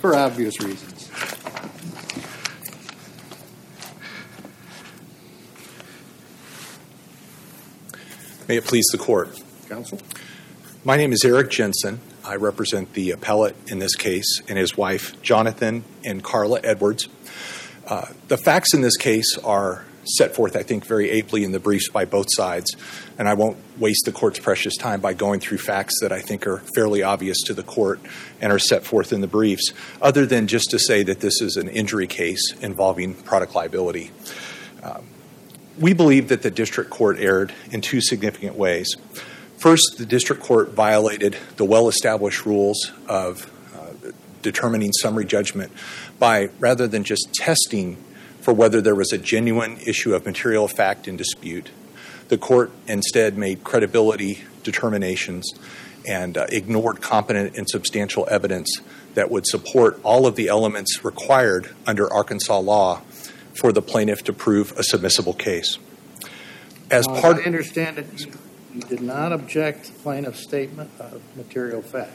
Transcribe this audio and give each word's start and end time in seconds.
for 0.00 0.16
obvious 0.16 0.58
reasons. 0.60 1.10
May 8.48 8.56
it 8.56 8.64
please 8.64 8.86
the 8.90 8.98
court. 8.98 9.40
Counsel? 9.68 10.00
My 10.84 10.96
name 10.96 11.12
is 11.12 11.24
Eric 11.24 11.50
Jensen. 11.50 12.00
I 12.24 12.36
represent 12.36 12.94
the 12.94 13.10
appellate 13.10 13.54
in 13.66 13.78
this 13.78 13.94
case 13.94 14.40
and 14.48 14.58
his 14.58 14.76
wife, 14.76 15.20
Jonathan 15.20 15.84
and 16.04 16.24
Carla 16.24 16.60
Edwards. 16.64 17.08
Uh, 17.86 18.06
the 18.28 18.38
facts 18.38 18.72
in 18.72 18.80
this 18.80 18.96
case 18.96 19.36
are 19.44 19.84
set 20.04 20.34
forth, 20.34 20.56
I 20.56 20.62
think, 20.62 20.86
very 20.86 21.10
ably 21.10 21.44
in 21.44 21.52
the 21.52 21.60
briefs 21.60 21.88
by 21.88 22.04
both 22.04 22.26
sides, 22.30 22.74
and 23.18 23.28
I 23.28 23.34
won't 23.34 23.58
waste 23.78 24.04
the 24.04 24.12
court's 24.12 24.38
precious 24.38 24.76
time 24.76 25.00
by 25.00 25.14
going 25.14 25.40
through 25.40 25.58
facts 25.58 26.00
that 26.00 26.12
I 26.12 26.20
think 26.20 26.46
are 26.46 26.62
fairly 26.74 27.02
obvious 27.02 27.38
to 27.46 27.54
the 27.54 27.62
court 27.62 28.00
and 28.40 28.52
are 28.52 28.58
set 28.58 28.84
forth 28.84 29.12
in 29.12 29.20
the 29.20 29.26
briefs, 29.26 29.72
other 30.00 30.26
than 30.26 30.46
just 30.46 30.70
to 30.70 30.78
say 30.78 31.02
that 31.02 31.20
this 31.20 31.40
is 31.40 31.56
an 31.56 31.68
injury 31.68 32.06
case 32.06 32.54
involving 32.60 33.14
product 33.14 33.54
liability. 33.54 34.10
Um, 34.82 35.06
we 35.78 35.92
believe 35.92 36.28
that 36.28 36.42
the 36.42 36.50
district 36.50 36.90
court 36.90 37.18
erred 37.18 37.52
in 37.70 37.80
two 37.80 38.00
significant 38.00 38.56
ways. 38.56 38.96
First, 39.56 39.96
the 39.98 40.06
district 40.06 40.42
court 40.42 40.70
violated 40.70 41.36
the 41.56 41.64
well 41.64 41.88
established 41.88 42.46
rules 42.46 42.92
of 43.06 43.50
uh, 43.74 44.10
determining 44.42 44.92
summary 44.92 45.26
judgment 45.26 45.72
by 46.18 46.48
rather 46.58 46.86
than 46.88 47.04
just 47.04 47.32
testing 47.34 48.02
for 48.40 48.54
whether 48.54 48.80
there 48.80 48.94
was 48.94 49.12
a 49.12 49.18
genuine 49.18 49.78
issue 49.86 50.14
of 50.14 50.24
material 50.24 50.68
fact 50.68 51.06
in 51.06 51.16
dispute, 51.16 51.70
the 52.28 52.38
court 52.38 52.70
instead 52.86 53.36
made 53.36 53.64
credibility 53.64 54.44
determinations 54.62 55.52
and 56.06 56.38
uh, 56.38 56.46
ignored 56.48 57.00
competent 57.00 57.56
and 57.56 57.68
substantial 57.68 58.26
evidence 58.30 58.80
that 59.14 59.30
would 59.30 59.46
support 59.46 60.00
all 60.02 60.26
of 60.26 60.36
the 60.36 60.48
elements 60.48 61.04
required 61.04 61.74
under 61.86 62.10
Arkansas 62.12 62.58
law 62.58 63.02
for 63.54 63.72
the 63.72 63.82
plaintiff 63.82 64.24
to 64.24 64.32
prove 64.32 64.72
a 64.72 64.82
submissible 64.82 65.36
case. 65.36 65.78
As 66.90 67.06
uh, 67.06 67.20
part, 67.20 67.36
I 67.38 67.42
understand 67.42 67.98
it, 67.98 68.06
you, 68.20 68.32
you 68.74 68.80
did 68.82 69.02
not 69.02 69.32
object 69.32 69.86
to 69.86 69.92
the 69.92 69.98
plaintiff's 69.98 70.42
statement 70.42 70.90
of 70.98 71.20
material 71.36 71.82
facts. 71.82 72.14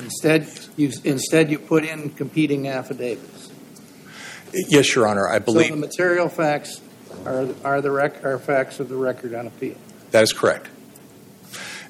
Instead, 0.00 0.48
you 0.76 0.92
instead 1.04 1.50
you 1.50 1.58
put 1.58 1.84
in 1.84 2.10
competing 2.10 2.68
affidavits. 2.68 3.50
Yes, 4.52 4.94
Your 4.94 5.06
Honor. 5.06 5.28
I 5.28 5.38
believe 5.38 5.68
so. 5.68 5.74
The 5.74 5.80
material 5.80 6.28
facts 6.28 6.80
are 7.24 7.48
are 7.64 7.80
the 7.80 7.90
rec- 7.90 8.24
are 8.24 8.38
facts 8.38 8.80
of 8.80 8.88
the 8.88 8.96
record 8.96 9.34
on 9.34 9.46
appeal. 9.46 9.76
That 10.10 10.22
is 10.22 10.32
correct. 10.32 10.68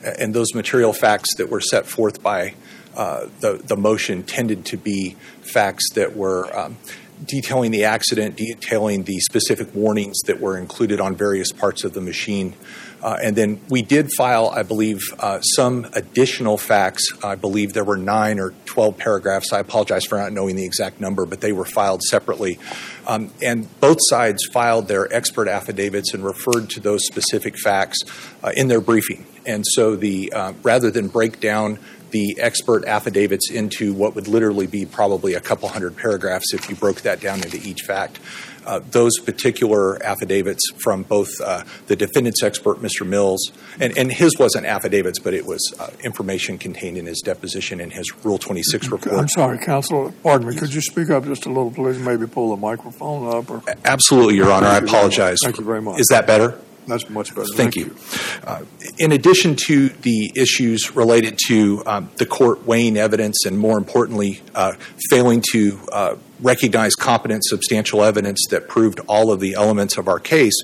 And 0.03 0.35
those 0.35 0.55
material 0.55 0.93
facts 0.93 1.35
that 1.37 1.51
were 1.51 1.61
set 1.61 1.87
forth 1.87 2.23
by 2.23 2.55
uh, 2.97 3.27
the 3.41 3.61
the 3.65 3.77
motion 3.77 4.23
tended 4.23 4.65
to 4.67 4.77
be 4.77 5.17
facts 5.43 5.91
that 5.95 6.17
were 6.17 6.55
um, 6.57 6.79
detailing 7.25 7.71
the 7.71 7.85
accident, 7.85 8.37
detailing 8.37 9.05
the 9.05 9.19
specific 9.21 9.75
warnings 9.75 10.19
that 10.27 10.41
were 10.41 10.57
included 10.57 11.01
on 11.01 11.17
various 11.17 11.53
parts 11.53 11.85
of 11.85 11.93
the 11.93 12.01
machine. 12.01 12.55
Uh, 13.03 13.17
and 13.23 13.35
then 13.35 13.61
we 13.71 13.81
did 13.81 14.11
file, 14.17 14.51
I 14.51 14.63
believe, 14.63 15.01
uh, 15.19 15.41
some 15.41 15.87
additional 15.95 16.59
facts. 16.59 17.03
I 17.25 17.35
believe 17.35 17.73
there 17.73 17.85
were 17.85 17.97
nine 17.97 18.39
or 18.39 18.53
12 18.67 18.99
paragraphs. 18.99 19.53
I 19.53 19.61
apologize 19.61 20.05
for 20.05 20.19
not 20.19 20.33
knowing 20.33 20.57
the 20.57 20.65
exact 20.65 21.01
number, 21.01 21.25
but 21.25 21.41
they 21.41 21.53
were 21.53 21.65
filed 21.65 22.03
separately. 22.03 22.59
Um, 23.07 23.31
and 23.43 23.69
both 23.81 23.99
sides 24.01 24.47
filed 24.53 24.89
their 24.89 25.11
expert 25.15 25.49
affidavits 25.49 26.13
and 26.13 26.23
referred 26.23 26.69
to 26.71 26.81
those 26.81 27.07
specific 27.07 27.59
facts 27.59 27.99
uh, 28.43 28.53
in 28.55 28.69
their 28.69 28.81
briefing. 28.83 29.25
And 29.47 29.65
so 29.67 29.97
the 29.97 30.33
uh, 30.33 30.53
rather 30.63 30.91
than 30.91 31.09
break 31.09 31.41
down 31.41 31.79
the 32.11 32.37
expert 32.41 32.85
affidavits 32.87 33.51
into 33.51 33.93
what 33.93 34.15
would 34.15 34.29
literally 34.29 34.67
be 34.67 34.85
probably 34.85 35.35
a 35.35 35.41
couple 35.41 35.69
hundred 35.69 35.97
paragraphs 35.97 36.53
if 36.53 36.69
you 36.69 36.77
broke 36.77 37.03
that 37.03 37.21
down 37.21 37.43
into 37.43 37.57
each 37.57 37.83
fact. 37.83 38.19
Uh, 38.67 38.79
those 38.91 39.19
particular 39.19 40.01
affidavits 40.05 40.71
from 40.83 41.03
both 41.03 41.31
uh, 41.41 41.65
the 41.87 41.97
defendant's 41.97 42.43
expert, 42.43 42.77
Mr. 42.79 43.07
Mills, 43.07 43.53
and, 43.81 43.97
and, 43.97 44.13
his 44.13 44.39
wasn't 44.39 44.67
affidavits, 44.67 45.19
but 45.19 45.33
it 45.33 45.47
was 45.47 45.75
uh, 45.81 45.89
information 46.05 46.59
contained 46.59 46.99
in 46.99 47.07
his 47.07 47.23
deposition 47.23 47.81
and 47.81 47.91
his 47.91 48.15
Rule 48.23 48.37
26 48.37 48.91
report. 48.91 49.19
I'm 49.19 49.29
sorry, 49.29 49.59
counsel. 49.59 50.13
Pardon 50.23 50.49
me. 50.49 50.57
Could 50.57 50.75
you 50.75 50.83
speak 50.83 51.09
up 51.09 51.25
just 51.25 51.47
a 51.47 51.49
little, 51.49 51.71
please? 51.71 51.99
Maybe 51.99 52.27
pull 52.27 52.51
the 52.51 52.61
microphone 52.61 53.35
up. 53.35 53.51
Or... 53.51 53.63
Absolutely, 53.87 54.37
Your 54.37 54.53
Honor. 54.53 54.67
I 54.67 54.77
apologize. 54.77 55.39
Thank 55.43 55.59
you 55.59 55.65
very 55.65 55.81
much. 55.81 55.99
Is 55.99 56.09
that 56.09 56.27
better? 56.27 56.59
That's 56.87 57.09
much 57.11 57.35
better. 57.35 57.47
Thank, 57.55 57.75
Thank 57.75 57.77
you. 57.77 57.85
you. 57.85 57.97
Uh, 58.45 58.65
in 58.99 59.13
addition 59.13 59.55
to 59.67 59.89
the 59.89 60.33
issues 60.35 60.97
related 60.97 61.39
to 61.47 61.83
um, 61.87 62.11
the 62.17 62.27
court 62.27 62.67
weighing 62.67 62.97
evidence 62.97 63.45
and, 63.45 63.59
more 63.59 63.79
importantly, 63.79 64.41
uh, 64.55 64.73
failing 65.11 65.43
to 65.53 65.79
uh, 65.93 66.17
recognize 66.41 66.95
competent, 66.95 67.45
substantial 67.45 68.03
evidence 68.03 68.47
that 68.51 68.69
proved 68.69 69.01
all 69.09 69.31
of 69.31 69.41
the 69.41 69.55
elements 69.55 69.99
of 69.99 70.09
our 70.09 70.19
case, 70.19 70.55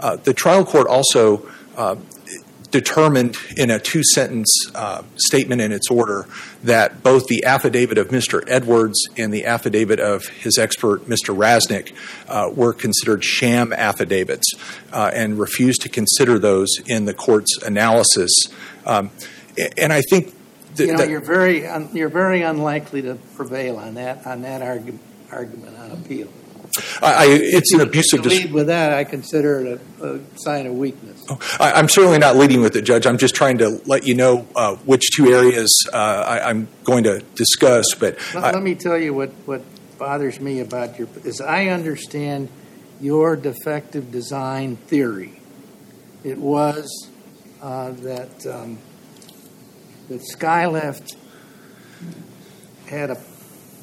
uh, 0.00 0.16
the 0.16 0.34
trial 0.34 0.64
court 0.64 0.86
also 0.86 1.48
uh, 1.76 1.96
determined 2.70 3.36
in 3.56 3.70
a 3.70 3.78
two 3.78 4.02
sentence 4.02 4.50
uh, 4.74 5.02
statement 5.16 5.60
in 5.60 5.72
its 5.72 5.90
order 5.90 6.26
that 6.62 7.02
both 7.02 7.26
the 7.26 7.44
affidavit 7.44 7.98
of 7.98 8.08
Mr. 8.08 8.42
Edwards 8.46 9.08
and 9.16 9.32
the 9.32 9.44
affidavit 9.44 10.00
of 10.00 10.26
his 10.26 10.58
expert, 10.58 11.06
Mr. 11.06 11.36
Rasnick, 11.36 11.92
uh, 12.28 12.50
were 12.54 12.72
considered 12.72 13.24
sham 13.24 13.72
affidavits 13.72 14.52
uh, 14.92 15.10
and 15.12 15.38
refused 15.38 15.82
to 15.82 15.88
consider 15.88 16.38
those 16.38 16.68
in 16.86 17.04
the 17.04 17.14
court's 17.14 17.62
analysis. 17.62 18.30
Um, 18.86 19.10
and 19.76 19.92
I 19.92 20.02
think 20.02 20.34
that, 20.76 20.86
you 20.86 20.96
know, 20.96 21.04
you're 21.04 21.20
very 21.20 21.66
un- 21.66 21.90
you're 21.92 22.08
very 22.08 22.42
unlikely 22.42 23.02
to 23.02 23.16
prevail 23.34 23.76
on 23.76 23.94
that 23.94 24.26
on 24.26 24.42
that 24.42 24.62
argu- 24.62 24.98
argument 25.32 25.76
on 25.76 25.90
appeal. 25.90 26.28
I, 27.02 27.26
it's 27.28 27.72
an 27.74 27.80
abusive. 27.80 28.22
Dis- 28.22 28.44
lead 28.44 28.52
with 28.52 28.68
that, 28.68 28.92
I 28.92 29.04
consider 29.04 29.60
it 29.60 29.80
a, 30.00 30.14
a 30.14 30.20
sign 30.36 30.66
of 30.66 30.74
weakness. 30.74 31.24
Oh, 31.28 31.38
I, 31.58 31.78
am 31.78 31.88
certainly 31.88 32.18
not 32.18 32.36
leading 32.36 32.60
with 32.60 32.76
it, 32.76 32.82
Judge. 32.82 33.06
I'm 33.06 33.18
just 33.18 33.34
trying 33.34 33.58
to 33.58 33.80
let 33.86 34.06
you 34.06 34.14
know 34.14 34.46
uh, 34.54 34.76
which 34.76 35.10
two 35.16 35.32
areas 35.32 35.86
uh, 35.92 35.96
I, 35.96 36.50
am 36.50 36.68
going 36.84 37.04
to 37.04 37.20
discuss. 37.34 37.94
But 37.94 38.18
let, 38.34 38.54
let, 38.54 38.62
me 38.62 38.74
tell 38.74 38.98
you 38.98 39.14
what, 39.14 39.30
what 39.46 39.62
bothers 39.98 40.40
me 40.40 40.60
about 40.60 40.98
your. 40.98 41.08
Is 41.24 41.40
I 41.40 41.66
understand 41.66 42.48
your 43.00 43.36
defective 43.36 44.12
design 44.12 44.76
theory. 44.76 45.40
It 46.22 46.38
was 46.38 47.08
uh, 47.62 47.90
that 47.90 48.46
um, 48.46 48.78
that 50.08 50.20
Skylift 50.20 51.16
had 52.86 53.10
a 53.10 53.14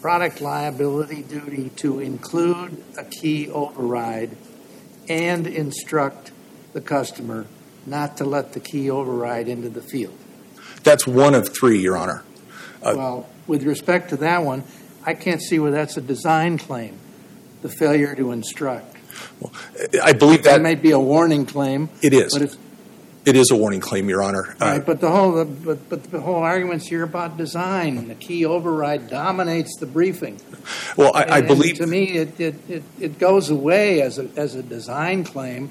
product 0.02 0.42
liability 0.42 1.24
duty 1.24 1.70
to 1.78 2.00
include 2.00 2.84
a 2.98 3.04
key 3.04 3.50
override 3.50 4.38
and 5.10 5.48
instruct 5.48 6.32
the 6.74 6.82
customer 6.82 7.48
not 7.86 8.18
to 8.18 8.26
let 8.26 8.54
the 8.54 8.60
key 8.60 8.90
override 8.90 9.48
into 9.48 9.70
the 9.70 9.82
field. 9.82 10.18
That's 10.84 11.08
one 11.08 11.34
of 11.34 11.50
three, 11.50 11.80
Your 11.80 11.98
Honor. 11.98 12.24
Uh, 12.82 12.94
well, 12.96 13.30
with 13.48 13.64
respect 13.64 14.10
to 14.10 14.18
that 14.18 14.44
one, 14.44 14.64
I 15.06 15.14
can't 15.14 15.42
see 15.42 15.58
where 15.58 15.72
that's 15.72 15.98
a 15.98 16.02
design 16.02 16.58
claim, 16.58 16.98
the 17.62 17.70
failure 17.70 18.14
to 18.16 18.32
instruct. 18.32 18.96
Well, 19.40 19.54
I 20.04 20.14
believe 20.14 20.44
that, 20.44 20.58
that 20.58 20.62
may 20.62 20.76
be 20.76 20.92
a 20.92 21.00
warning 21.00 21.46
claim. 21.46 21.90
It 22.02 22.14
is. 22.14 22.34
But 22.38 22.58
it 23.28 23.36
is 23.36 23.52
a 23.52 23.58
warning 23.58 23.82
claim, 23.82 24.08
Your 24.08 24.24
Honor. 24.24 24.56
Uh, 24.62 24.66
right, 24.66 24.86
but 24.86 25.02
the 25.02 25.12
whole 25.12 25.44
but, 25.44 25.90
but 25.90 26.04
the 26.06 26.22
whole 26.22 26.38
argument's 26.38 26.88
here 26.88 27.04
about 27.04 27.36
design. 27.36 27.98
And 27.98 28.10
the 28.10 28.16
key 28.16 28.46
override 28.46 29.10
dominates 29.10 29.76
the 29.82 29.86
briefing. 29.86 30.40
Well, 30.96 31.12
I, 31.14 31.38
I 31.38 31.42
believe 31.42 31.76
to 31.76 31.88
me 31.88 32.18
it, 32.18 32.40
it, 32.40 32.56
it, 32.70 32.84
it, 33.00 33.20
goes 33.20 33.50
away 33.50 34.02
as 34.02 34.18
a 34.18 34.30
as 34.38 34.56
a 34.56 34.64
design 34.64 35.26
claim 35.26 35.70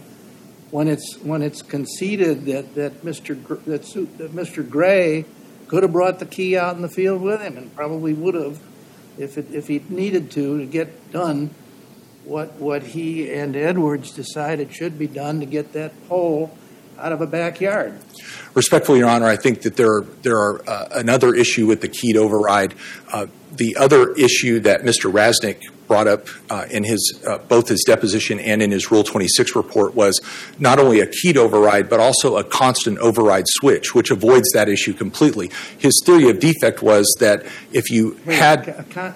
when 0.71 0.87
it's 0.87 1.17
when 1.22 1.41
it's 1.41 1.62
conceded 1.62 2.44
that 2.44 2.75
that 2.75 3.03
Mr. 3.03 3.43
Gr- 3.43 3.55
that, 3.67 3.83
that 4.19 4.33
Mr. 4.33 4.69
Gray 4.69 5.25
could 5.67 5.83
have 5.83 5.93
brought 5.93 6.19
the 6.19 6.27
key 6.27 6.59
out 6.59 6.77
in 6.77 6.83
the 6.83 6.91
field 6.91 7.23
with 7.23 7.41
him 7.41 7.56
and 7.56 7.75
probably 7.75 8.12
would 8.12 8.34
have 8.34 8.61
if 9.17 9.38
it, 9.38 9.47
if 9.50 9.67
he 9.69 9.82
needed 9.88 10.31
to 10.32 10.59
to 10.59 10.67
get 10.67 11.11
done 11.11 11.55
what 12.25 12.52
what 12.56 12.82
he 12.82 13.32
and 13.32 13.56
Edwards 13.56 14.11
decided 14.11 14.75
should 14.75 14.99
be 14.99 15.06
done 15.06 15.41
to 15.41 15.47
get 15.47 15.73
that 15.73 16.06
pole 16.06 16.56
out 16.98 17.12
of 17.12 17.20
a 17.20 17.26
backyard. 17.26 17.98
Respectfully, 18.54 19.00
Your 19.00 19.08
Honor, 19.08 19.26
I 19.26 19.37
think 19.37 19.62
that 19.62 19.76
there 19.76 19.93
are, 19.93 20.00
there 20.22 20.38
are 20.38 20.69
uh, 20.69 20.88
another 20.93 21.34
issue 21.34 21.66
with 21.66 21.81
the 21.81 21.88
keyed 21.88 22.16
override. 22.16 22.75
Uh, 23.12 23.26
the 23.52 23.76
other 23.76 24.12
issue 24.12 24.60
that 24.60 24.82
Mr. 24.82 25.10
Rasnick 25.12 25.62
brought 25.87 26.08
up 26.08 26.26
uh, 26.50 26.66
in 26.70 26.82
his 26.84 27.22
uh, 27.26 27.38
both 27.38 27.69
his 27.69 27.84
deposition 27.84 28.40
and 28.40 28.60
in 28.60 28.70
his 28.70 28.90
Rule 28.90 29.04
26 29.04 29.54
report 29.54 29.94
was 29.94 30.20
not 30.58 30.81
only 30.81 30.98
a 31.00 31.06
keyed 31.06 31.37
override 31.37 31.88
but 31.88 32.00
also 32.00 32.37
a 32.37 32.44
constant 32.44 32.99
override 32.99 33.44
switch, 33.46 33.94
which 33.94 34.10
avoids 34.10 34.50
that 34.52 34.69
issue 34.69 34.92
completely. 34.92 35.50
His 35.78 36.02
theory 36.04 36.28
of 36.28 36.40
defect 36.40 36.82
was 36.82 37.06
that 37.20 37.46
if 37.72 37.90
you 37.90 38.14
had 38.26 38.69
a 38.69 39.14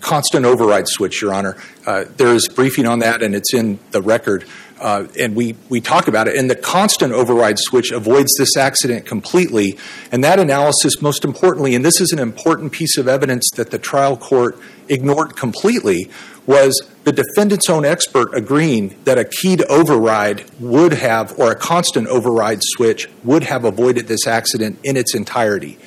constant 0.00 0.44
override 0.44 0.88
switch, 0.88 1.22
Your 1.22 1.34
Honor. 1.34 1.56
Uh, 1.86 2.04
there 2.16 2.34
is 2.34 2.48
briefing 2.48 2.86
on 2.86 3.00
that, 3.00 3.22
and 3.22 3.34
it's 3.34 3.54
in 3.54 3.78
the 3.90 4.02
record. 4.02 4.44
Uh, 4.80 5.06
and 5.18 5.34
we, 5.34 5.56
we 5.68 5.80
talk 5.80 6.08
about 6.08 6.28
it. 6.28 6.36
And 6.36 6.50
the 6.50 6.56
constant 6.56 7.12
override 7.12 7.58
switch 7.58 7.90
avoids 7.90 8.32
this 8.38 8.56
accident 8.56 9.06
completely. 9.06 9.78
And 10.12 10.22
that 10.24 10.38
analysis, 10.38 11.02
most 11.02 11.24
importantly, 11.24 11.74
and 11.74 11.84
this 11.84 12.00
is 12.00 12.12
an 12.12 12.18
important 12.18 12.72
piece 12.72 12.96
of 12.96 13.08
evidence 13.08 13.48
that 13.56 13.70
the 13.70 13.78
trial 13.78 14.16
court 14.16 14.58
ignored 14.88 15.36
completely, 15.36 16.10
was 16.46 16.90
the 17.04 17.12
defendant's 17.12 17.68
own 17.68 17.84
expert 17.84 18.34
agreeing 18.34 18.96
that 19.04 19.18
a 19.18 19.24
keyed 19.24 19.62
override 19.64 20.46
would 20.58 20.94
have, 20.94 21.38
or 21.38 21.52
a 21.52 21.54
constant 21.54 22.06
override 22.08 22.60
switch 22.62 23.06
would 23.22 23.42
have 23.42 23.66
avoided 23.66 24.06
this 24.06 24.26
accident 24.26 24.78
in 24.82 24.96
its 24.96 25.14
entirety. 25.14 25.78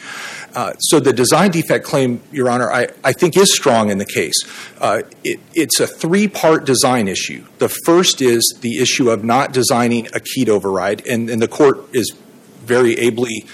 Uh, 0.53 0.73
so 0.79 0.99
the 0.99 1.13
design 1.13 1.51
defect 1.51 1.85
claim, 1.85 2.21
Your 2.31 2.49
Honor, 2.49 2.71
I, 2.71 2.89
I 3.03 3.13
think 3.13 3.37
is 3.37 3.53
strong 3.55 3.89
in 3.89 3.97
the 3.97 4.05
case. 4.05 4.35
Uh, 4.79 5.03
it, 5.23 5.39
it's 5.53 5.79
a 5.79 5.87
three 5.87 6.27
part 6.27 6.65
design 6.65 7.07
issue. 7.07 7.45
The 7.59 7.69
first 7.69 8.21
is 8.21 8.57
the 8.61 8.79
issue 8.79 9.09
of 9.09 9.23
not 9.23 9.53
designing 9.53 10.07
a 10.13 10.19
keyed 10.19 10.49
override, 10.49 11.05
and, 11.07 11.29
and 11.29 11.41
the 11.41 11.47
court 11.47 11.93
is 11.93 12.13
very 12.63 12.97
ably 12.97 13.45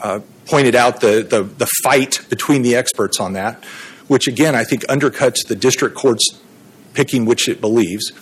uh, 0.00 0.20
pointed 0.46 0.74
out 0.74 1.00
the, 1.00 1.26
the, 1.28 1.42
the 1.42 1.66
fight 1.82 2.20
between 2.28 2.62
the 2.62 2.76
experts 2.76 3.18
on 3.18 3.32
that, 3.32 3.64
which 4.06 4.28
again 4.28 4.54
I 4.54 4.64
think 4.64 4.82
undercuts 4.82 5.46
the 5.46 5.56
district 5.56 5.96
court's 5.96 6.40
picking 6.92 7.24
which 7.24 7.48
it 7.48 7.60
believes. 7.60 8.12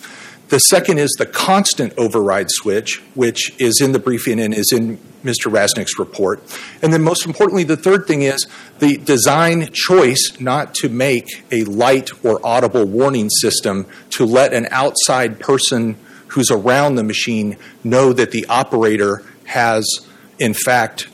The 0.53 0.59
second 0.59 0.99
is 0.99 1.09
the 1.17 1.25
constant 1.25 1.97
override 1.97 2.51
switch, 2.51 3.01
which 3.15 3.59
is 3.59 3.81
in 3.81 3.91
the 3.91 3.97
briefing 3.97 4.39
and 4.39 4.53
is 4.53 4.71
in 4.71 4.99
Mr. 5.23 5.51
Rasnick's 5.51 5.97
report. 5.97 6.43
And 6.83 6.93
then, 6.93 7.01
most 7.01 7.25
importantly, 7.25 7.63
the 7.63 7.75
third 7.75 8.05
thing 8.05 8.21
is 8.21 8.45
the 8.77 8.97
design 8.97 9.71
choice 9.73 10.39
not 10.39 10.75
to 10.75 10.89
make 10.89 11.43
a 11.51 11.63
light 11.63 12.11
or 12.23 12.39
audible 12.45 12.85
warning 12.85 13.31
system 13.31 13.87
to 14.11 14.25
let 14.27 14.53
an 14.53 14.67
outside 14.69 15.39
person 15.39 15.97
who's 16.27 16.51
around 16.51 16.97
the 16.97 17.03
machine 17.03 17.57
know 17.83 18.13
that 18.13 18.29
the 18.29 18.45
operator 18.45 19.23
has, 19.45 20.07
in 20.37 20.53
fact, 20.53 21.07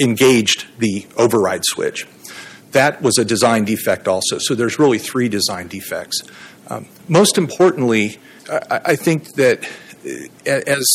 engaged 0.00 0.64
the 0.78 1.06
override 1.18 1.66
switch. 1.66 2.06
That 2.70 3.02
was 3.02 3.18
a 3.18 3.24
design 3.26 3.66
defect 3.66 4.08
also. 4.08 4.38
So 4.38 4.54
there's 4.54 4.78
really 4.78 4.96
three 4.96 5.28
design 5.28 5.68
defects. 5.68 6.22
Um, 6.68 6.88
most 7.06 7.36
importantly, 7.36 8.18
I 8.50 8.96
think 8.96 9.34
that 9.34 9.64
uh, 10.04 10.50
as 10.50 10.86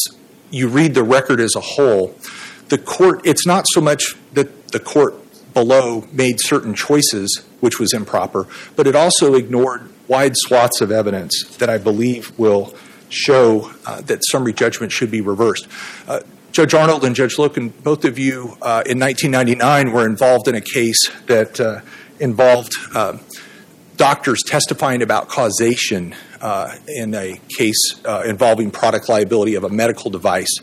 you 0.49 0.67
read 0.67 0.93
the 0.93 1.03
record 1.03 1.39
as 1.39 1.55
a 1.55 1.61
whole, 1.61 2.15
the 2.69 2.77
court, 2.77 3.21
it's 3.25 3.45
not 3.45 3.65
so 3.69 3.81
much 3.81 4.15
that 4.33 4.69
the 4.69 4.79
court 4.79 5.15
below 5.53 6.07
made 6.11 6.37
certain 6.39 6.73
choices, 6.73 7.43
which 7.59 7.79
was 7.79 7.93
improper, 7.93 8.47
but 8.75 8.87
it 8.87 8.95
also 8.95 9.35
ignored 9.35 9.89
wide 10.07 10.33
swaths 10.35 10.81
of 10.81 10.91
evidence 10.91 11.55
that 11.57 11.69
I 11.69 11.77
believe 11.77 12.37
will 12.37 12.73
show 13.09 13.71
uh, 13.85 14.01
that 14.01 14.19
summary 14.25 14.53
judgment 14.53 14.91
should 14.91 15.11
be 15.11 15.21
reversed. 15.21 15.67
Uh, 16.07 16.21
Judge 16.51 16.73
Arnold 16.73 17.03
and 17.03 17.15
Judge 17.15 17.35
Loken, 17.35 17.71
both 17.83 18.03
of 18.03 18.17
you 18.17 18.43
in 18.85 18.99
1999 18.99 19.91
were 19.91 20.05
involved 20.05 20.47
in 20.47 20.55
a 20.55 20.61
case 20.61 21.09
that 21.27 21.83
involved 22.19 22.73
uh, 22.93 23.17
doctors 23.97 24.43
testifying 24.43 25.01
about 25.01 25.27
causation 25.27 26.15
uh, 26.39 26.75
in 26.87 27.13
a 27.13 27.39
case 27.57 27.99
uh, 28.05 28.23
involving 28.25 28.71
product 28.71 29.09
liability 29.09 29.55
of 29.55 29.63
a 29.63 29.69
medical 29.69 30.09
device. 30.09 30.55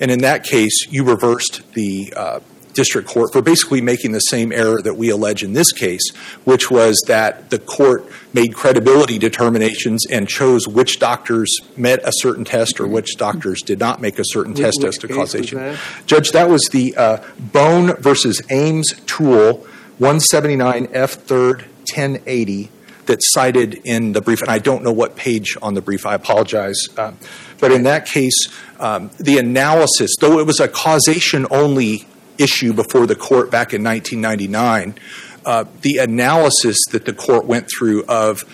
And 0.00 0.10
in 0.10 0.20
that 0.20 0.44
case, 0.44 0.86
you 0.88 1.04
reversed 1.04 1.62
the 1.74 2.12
uh, 2.16 2.40
district 2.74 3.08
court 3.08 3.32
for 3.32 3.42
basically 3.42 3.80
making 3.80 4.12
the 4.12 4.20
same 4.20 4.52
error 4.52 4.80
that 4.82 4.94
we 4.94 5.08
allege 5.10 5.42
in 5.42 5.52
this 5.54 5.72
case, 5.72 6.14
which 6.44 6.70
was 6.70 7.02
that 7.08 7.50
the 7.50 7.58
court 7.58 8.06
made 8.34 8.54
credibility 8.54 9.18
determinations 9.18 10.04
and 10.08 10.28
chose 10.28 10.68
which 10.68 10.98
doctors 11.00 11.52
met 11.76 11.98
a 12.04 12.12
certain 12.12 12.44
test 12.44 12.78
or 12.78 12.86
which 12.86 13.16
doctors 13.16 13.62
did 13.62 13.80
not 13.80 14.00
make 14.00 14.18
a 14.18 14.24
certain 14.26 14.52
Which- 14.52 14.62
test 14.62 14.84
as 14.84 14.98
to 14.98 15.08
causation. 15.08 15.58
was 15.58 15.78
Judge, 16.04 16.30
that 16.32 16.48
was 16.48 16.68
the 16.70 16.94
uh, 16.96 17.24
Bone 17.40 17.94
versus 17.96 18.42
Ames 18.50 18.94
tool, 19.06 19.66
179 19.98 20.88
F 20.92 21.16
3rd 21.26 21.64
1080, 21.88 22.70
that's 23.06 23.32
cited 23.32 23.80
in 23.84 24.12
the 24.12 24.20
brief. 24.20 24.42
And 24.42 24.50
I 24.50 24.58
don't 24.58 24.82
know 24.82 24.92
what 24.92 25.16
page 25.16 25.56
on 25.62 25.74
the 25.74 25.82
brief, 25.82 26.06
I 26.06 26.14
apologize. 26.14 26.88
Uh, 26.96 27.12
but 27.58 27.72
in 27.72 27.84
that 27.84 28.06
case, 28.06 28.48
um, 28.78 29.10
the 29.18 29.38
analysis, 29.38 30.14
though 30.20 30.38
it 30.38 30.46
was 30.46 30.60
a 30.60 30.68
causation 30.68 31.46
only 31.50 32.06
issue 32.38 32.72
before 32.72 33.06
the 33.06 33.16
court 33.16 33.50
back 33.50 33.72
in 33.72 33.82
1999, 33.82 34.98
uh, 35.44 35.64
the 35.82 35.98
analysis 35.98 36.78
that 36.90 37.04
the 37.04 37.12
court 37.12 37.46
went 37.46 37.68
through 37.70 38.04
of 38.06 38.44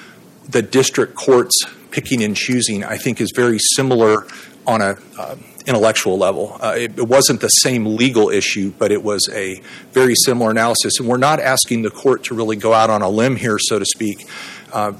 the 0.48 0.62
district 0.62 1.14
courts 1.14 1.64
picking 1.90 2.22
and 2.22 2.36
choosing, 2.36 2.84
I 2.84 2.96
think, 2.96 3.20
is 3.20 3.32
very 3.34 3.58
similar 3.58 4.26
on 4.66 4.80
a 4.80 4.96
uh, 5.18 5.36
intellectual 5.66 6.18
level. 6.18 6.56
Uh, 6.60 6.74
it, 6.76 6.98
it 6.98 7.08
wasn't 7.08 7.40
the 7.40 7.48
same 7.48 7.96
legal 7.96 8.28
issue, 8.28 8.72
but 8.78 8.90
it 8.90 9.02
was 9.02 9.28
a 9.32 9.60
very 9.92 10.14
similar 10.14 10.50
analysis. 10.50 10.98
And 10.98 11.08
we're 11.08 11.16
not 11.18 11.40
asking 11.40 11.82
the 11.82 11.90
court 11.90 12.24
to 12.24 12.34
really 12.34 12.56
go 12.56 12.72
out 12.72 12.90
on 12.90 13.02
a 13.02 13.08
limb 13.08 13.36
here, 13.36 13.58
so 13.58 13.78
to 13.78 13.84
speak. 13.84 14.26
Uh, 14.72 14.94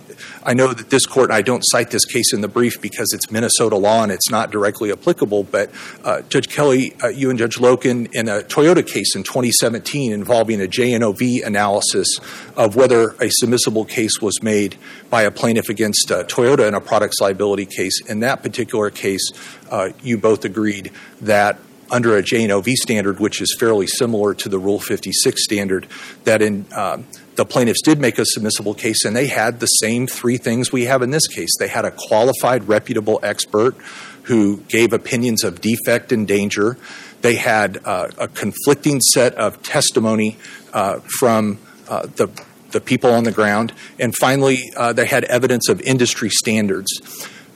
I 0.45 0.55
know 0.55 0.73
that 0.73 0.91
this 0.91 1.07
court, 1.07 1.31
I 1.31 1.43
don't 1.43 1.63
cite 1.65 1.91
this 1.91 2.05
case 2.05 2.33
in 2.33 2.41
the 2.41 2.49
brief 2.49 2.81
because 2.81 3.13
it's 3.13 3.31
Minnesota 3.31 3.77
law 3.77 4.03
and 4.03 4.11
it's 4.11 4.31
not 4.31 4.51
directly 4.51 4.91
applicable, 4.91 5.45
but 5.45 5.71
uh, 6.05 6.23
Judge 6.23 6.49
Kelly, 6.49 6.95
uh, 7.03 7.09
you 7.09 7.31
and 7.31 7.39
Judge 7.39 7.57
Loken, 7.57 8.13
in 8.13 8.29
a 8.29 8.41
Toyota 8.41 8.87
case 8.87 9.15
in 9.15 9.23
2017 9.23 10.13
involving 10.13 10.61
a 10.61 10.67
JNOV 10.67 11.47
analysis 11.47 12.19
of 12.57 12.75
whether 12.75 13.11
a 13.11 13.31
submissible 13.43 13.89
case 13.89 14.21
was 14.21 14.43
made 14.43 14.77
by 15.11 15.23
a 15.23 15.31
plaintiff 15.31 15.69
against 15.69 16.11
uh, 16.11 16.25
Toyota 16.25 16.67
in 16.67 16.75
a 16.75 16.81
products 16.81 17.21
liability 17.21 17.67
case. 17.67 18.01
In 18.09 18.21
that 18.21 18.43
particular 18.43 18.91
case, 18.91 19.31
uh, 19.71 19.91
you 20.03 20.19
both 20.19 20.45
agreed 20.45 20.91
that 21.21 21.59
under 21.93 22.17
a 22.17 22.23
JNOV 22.23 22.73
standard, 22.73 23.21
which 23.21 23.41
is 23.41 23.55
fairly 23.61 23.87
similar 23.87 24.35
to 24.35 24.49
the 24.49 24.59
Rule 24.59 24.81
56 24.81 25.45
standard, 25.45 25.87
that 26.25 26.41
in 26.41 26.65
um, 26.75 27.07
the 27.35 27.45
plaintiffs 27.45 27.83
did 27.83 27.99
make 27.99 28.19
a 28.19 28.25
submissible 28.37 28.77
case, 28.77 29.05
and 29.05 29.17
they 29.17 29.27
had 29.27 29.61
the 29.61 29.67
same 29.67 30.07
three 30.07 30.37
things 30.37 30.73
we 30.73 30.85
have 30.85 31.03
in 31.03 31.11
this 31.11 31.27
case. 31.27 31.51
They 31.59 31.69
had 31.69 31.85
a 31.85 31.91
qualified, 31.91 32.69
reputable 32.69 33.21
expert 33.23 33.77
who 34.25 34.59
gave 34.69 34.93
opinions 34.93 35.43
of 35.43 35.61
defect 35.61 36.13
and 36.13 36.29
danger. 36.29 36.77
They 37.23 37.37
had 37.37 37.79
uh, 37.85 38.09
a 38.19 38.29
conflicting 38.29 39.01
set 39.01 39.35
of 39.35 39.63
testimony 39.63 40.37
uh, 40.73 41.01
from 41.19 41.59
uh, 41.89 42.07
the 42.07 42.29
the 42.73 42.81
people 42.81 43.11
on 43.11 43.25
the 43.25 43.33
ground, 43.33 43.73
and 43.99 44.17
finally, 44.17 44.73
uh, 44.77 44.93
they 44.95 45.07
had 45.07 45.25
evidence 45.25 45.69
of 45.69 45.81
industry 45.83 46.31
standards. 46.31 46.91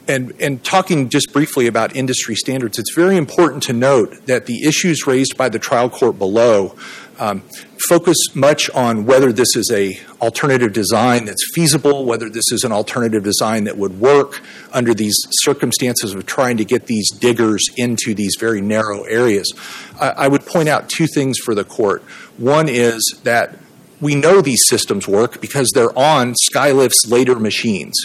And, 0.09 0.35
and 0.41 0.63
talking 0.63 1.09
just 1.09 1.33
briefly 1.33 1.67
about 1.67 1.97
industry 1.97 2.37
standards, 2.37 2.79
it's 2.79 2.95
very 2.95 3.17
important 3.17 3.65
to 3.65 3.73
note 3.73 4.27
that 4.27 4.47
the 4.47 4.65
issues 4.65 5.07
raised 5.07 5.37
by 5.37 5.49
the 5.49 5.59
trial 5.59 5.91
court 5.91 6.17
below 6.17 6.77
um, 7.19 7.43
focus 7.89 8.17
much 8.35 8.71
on 8.71 9.07
whether 9.07 9.33
this 9.33 9.57
is 9.57 9.71
a 9.73 9.99
alternative 10.21 10.73
design 10.73 11.25
that's 11.25 11.45
feasible, 11.55 12.05
whether 12.05 12.29
this 12.29 12.51
is 12.53 12.65
an 12.65 12.73
alternative 12.73 13.23
design 13.23 13.65
that 13.65 13.77
would 13.77 14.01
work 14.01 14.41
under 14.73 14.95
these 14.95 15.17
circumstances 15.31 16.15
of 16.15 16.27
trying 16.27 16.57
to 16.57 16.65
get 16.65 16.87
these 16.87 17.11
diggers 17.11 17.67
into 17.77 18.15
these 18.15 18.37
very 18.39 18.61
narrow 18.61 19.05
areas. 19.05 19.53
I, 20.01 20.09
I 20.11 20.29
would 20.29 20.47
point 20.47 20.69
out 20.69 20.89
two 20.89 21.07
things 21.07 21.39
for 21.39 21.55
the 21.55 21.65
court. 21.65 22.03
One 22.39 22.69
is 22.69 23.19
that 23.25 23.57
we 24.01 24.15
know 24.15 24.41
these 24.41 24.63
systems 24.67 25.09
work 25.09 25.41
because 25.41 25.71
they're 25.75 25.97
on 25.99 26.35
Skylift's 26.35 27.07
later 27.09 27.37
machines. 27.39 27.97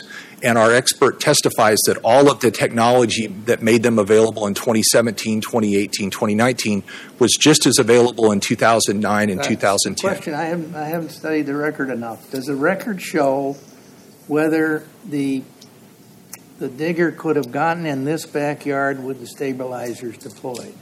And 0.43 0.57
our 0.57 0.73
expert 0.73 1.19
testifies 1.19 1.77
that 1.85 1.97
all 2.03 2.31
of 2.31 2.39
the 2.39 2.49
technology 2.49 3.27
that 3.27 3.61
made 3.61 3.83
them 3.83 3.99
available 3.99 4.47
in 4.47 4.53
2017, 4.53 5.41
2018, 5.41 6.09
2019 6.09 6.83
was 7.19 7.31
just 7.39 7.65
as 7.67 7.77
available 7.77 8.31
in 8.31 8.39
2009 8.39 9.29
and 9.29 9.39
Uh, 9.39 9.43
2010. 9.43 10.09
Question, 10.09 10.33
I 10.33 10.45
haven't, 10.45 10.75
I 10.75 10.87
haven't 10.87 11.11
studied 11.11 11.45
the 11.45 11.55
record 11.55 11.89
enough. 11.89 12.31
Does 12.31 12.45
the 12.45 12.55
record 12.55 13.01
show 13.01 13.55
whether 14.27 14.83
the, 15.07 15.43
the 16.57 16.69
digger 16.69 17.11
could 17.11 17.35
have 17.35 17.51
gotten 17.51 17.85
in 17.85 18.05
this 18.05 18.25
backyard 18.25 19.03
with 19.03 19.19
the 19.19 19.27
stabilizers 19.27 20.17
deployed? 20.17 20.73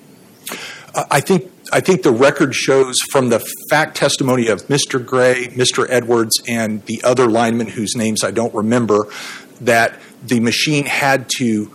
Uh, 0.95 1.03
I 1.11 1.19
think 1.19 1.51
I 1.71 1.81
think 1.81 2.01
the 2.01 2.11
record 2.11 2.55
shows 2.55 2.95
from 3.11 3.29
the 3.29 3.39
fact 3.69 3.95
testimony 3.95 4.47
of 4.47 4.63
Mr. 4.67 5.05
Gray, 5.05 5.47
Mr. 5.49 5.85
Edwards, 5.87 6.41
and 6.47 6.83
the 6.85 7.03
other 7.03 7.27
linemen 7.27 7.67
whose 7.67 7.95
names 7.95 8.23
I 8.23 8.31
don't 8.31 8.53
remember 8.55 9.07
that 9.61 9.99
the 10.23 10.39
machine 10.39 10.85
had 10.85 11.29
to 11.37 11.73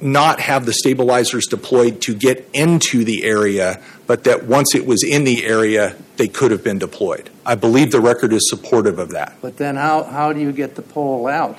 not 0.00 0.40
have 0.40 0.66
the 0.66 0.72
stabilizers 0.72 1.46
deployed 1.46 2.02
to 2.02 2.14
get 2.14 2.48
into 2.52 3.04
the 3.04 3.24
area, 3.24 3.80
but 4.06 4.24
that 4.24 4.44
once 4.44 4.74
it 4.74 4.86
was 4.86 5.02
in 5.02 5.24
the 5.24 5.44
area, 5.44 5.96
they 6.16 6.28
could 6.28 6.50
have 6.50 6.62
been 6.62 6.78
deployed. 6.78 7.30
I 7.44 7.54
believe 7.54 7.92
the 7.92 8.00
record 8.00 8.32
is 8.32 8.48
supportive 8.50 8.98
of 8.98 9.10
that. 9.10 9.36
But 9.40 9.56
then 9.56 9.76
how, 9.76 10.02
how 10.04 10.32
do 10.32 10.40
you 10.40 10.52
get 10.52 10.74
the 10.74 10.82
pole 10.82 11.26
out? 11.26 11.58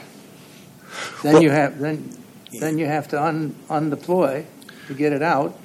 Then 1.23 1.33
Well- 1.33 1.43
you 1.43 1.49
have, 1.49 1.79
then, 1.79 2.11
then 2.59 2.77
you 2.77 2.85
have 2.85 3.07
to 3.09 3.21
un, 3.21 3.55
undeploy 3.69 4.45
to 4.87 4.93
get 4.93 5.13
it 5.13 5.21
out. 5.23 5.57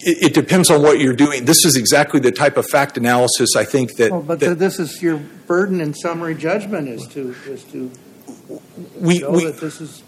It, 0.00 0.30
it 0.30 0.34
depends 0.34 0.70
on 0.70 0.82
what 0.82 1.00
you're 1.00 1.14
doing. 1.14 1.44
This 1.46 1.64
is 1.64 1.76
exactly 1.76 2.20
the 2.20 2.32
type 2.32 2.56
of 2.56 2.66
fact 2.66 2.98
analysis 2.98 3.56
I 3.56 3.64
think 3.64 3.96
that, 3.96 4.10
Well, 4.10 4.22
but 4.22 4.40
that 4.40 4.58
this 4.58 4.78
is 4.78 5.02
your 5.02 5.18
burden 5.46 5.80
in 5.80 5.94
summary 5.94 6.34
judgment 6.34 6.88
is 6.88 7.06
to, 7.08 7.34
is 7.46 7.64
to 7.64 7.90
we, 8.48 9.24
we 9.24 9.44
that 9.44 9.58
this 9.60 9.80
is, 9.80 10.02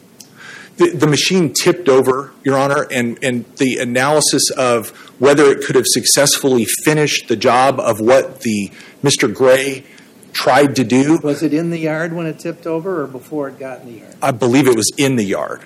the, 0.76 0.90
the 0.90 1.06
machine 1.06 1.52
tipped 1.52 1.88
over, 1.88 2.32
Your 2.44 2.56
Honor, 2.56 2.86
and, 2.90 3.18
and 3.22 3.44
the 3.56 3.78
analysis 3.78 4.50
of 4.50 4.90
whether 5.18 5.46
it 5.46 5.64
could 5.64 5.74
have 5.74 5.86
successfully 5.86 6.64
finished 6.84 7.28
the 7.28 7.36
job 7.36 7.80
of 7.80 8.00
what 8.00 8.40
the 8.42 8.70
Mr. 9.02 9.32
Gray 9.32 9.84
tried 10.32 10.76
to 10.76 10.84
do. 10.84 11.18
was 11.22 11.42
it 11.42 11.52
in 11.52 11.70
the 11.70 11.78
yard 11.78 12.12
when 12.12 12.26
it 12.26 12.38
tipped 12.38 12.66
over 12.66 13.02
or 13.02 13.06
before 13.06 13.48
it 13.48 13.58
got 13.58 13.80
in 13.80 13.92
the 13.92 13.98
yard? 14.00 14.14
I 14.22 14.30
believe 14.30 14.68
it 14.68 14.76
was 14.76 14.92
in 14.96 15.16
the 15.16 15.24
yard. 15.24 15.62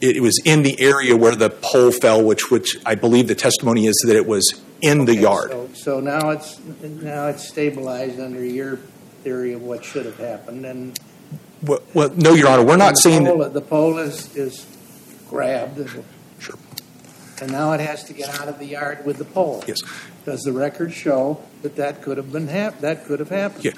It, 0.00 0.16
it 0.16 0.20
was 0.20 0.40
in 0.44 0.62
the 0.62 0.80
area 0.80 1.14
where 1.16 1.36
the 1.36 1.50
pole 1.50 1.92
fell, 1.92 2.24
which, 2.24 2.50
which 2.50 2.78
I 2.86 2.94
believe 2.94 3.28
the 3.28 3.34
testimony 3.34 3.86
is 3.86 4.02
that 4.06 4.16
it 4.16 4.26
was 4.26 4.62
in 4.80 5.04
the 5.04 5.14
yard. 5.14 5.50
So, 5.50 5.68
so 5.74 6.00
now 6.00 6.30
it's, 6.30 6.58
now 6.60 7.26
it's 7.26 7.46
stabilized 7.46 8.18
under 8.18 8.44
your 8.44 8.76
theory 9.22 9.52
of 9.52 9.62
what 9.62 9.84
should 9.84 10.06
have 10.06 10.18
happened 10.18 10.64
and. 10.64 10.98
Well, 11.64 11.82
well, 11.94 12.10
no, 12.16 12.34
Your 12.34 12.48
Honor, 12.48 12.64
we're 12.64 12.76
not 12.76 12.94
the 12.94 13.00
saying 13.02 13.24
that. 13.24 13.34
pole- 13.36 13.48
The 13.50 13.60
pole 13.60 13.98
is, 13.98 14.34
is 14.36 14.66
grabbed. 15.28 15.78
Sure. 16.38 16.56
And 17.40 17.50
now 17.52 17.72
it 17.72 17.80
has 17.80 18.04
to 18.04 18.12
get 18.12 18.28
out 18.40 18.48
of 18.48 18.58
the 18.58 18.66
yard 18.66 19.04
with 19.04 19.18
the 19.18 19.24
pole. 19.24 19.64
Yes. 19.66 19.78
Does 20.24 20.40
the 20.42 20.52
record 20.52 20.92
show 20.92 21.42
that 21.62 21.76
that 21.76 22.00
could 22.02 22.16
have 22.16 22.32
been 22.32 22.48
hap, 22.48 22.80
that 22.80 23.04
could 23.04 23.18
have 23.20 23.28
happened? 23.30 23.64
Yeah. 23.64 23.72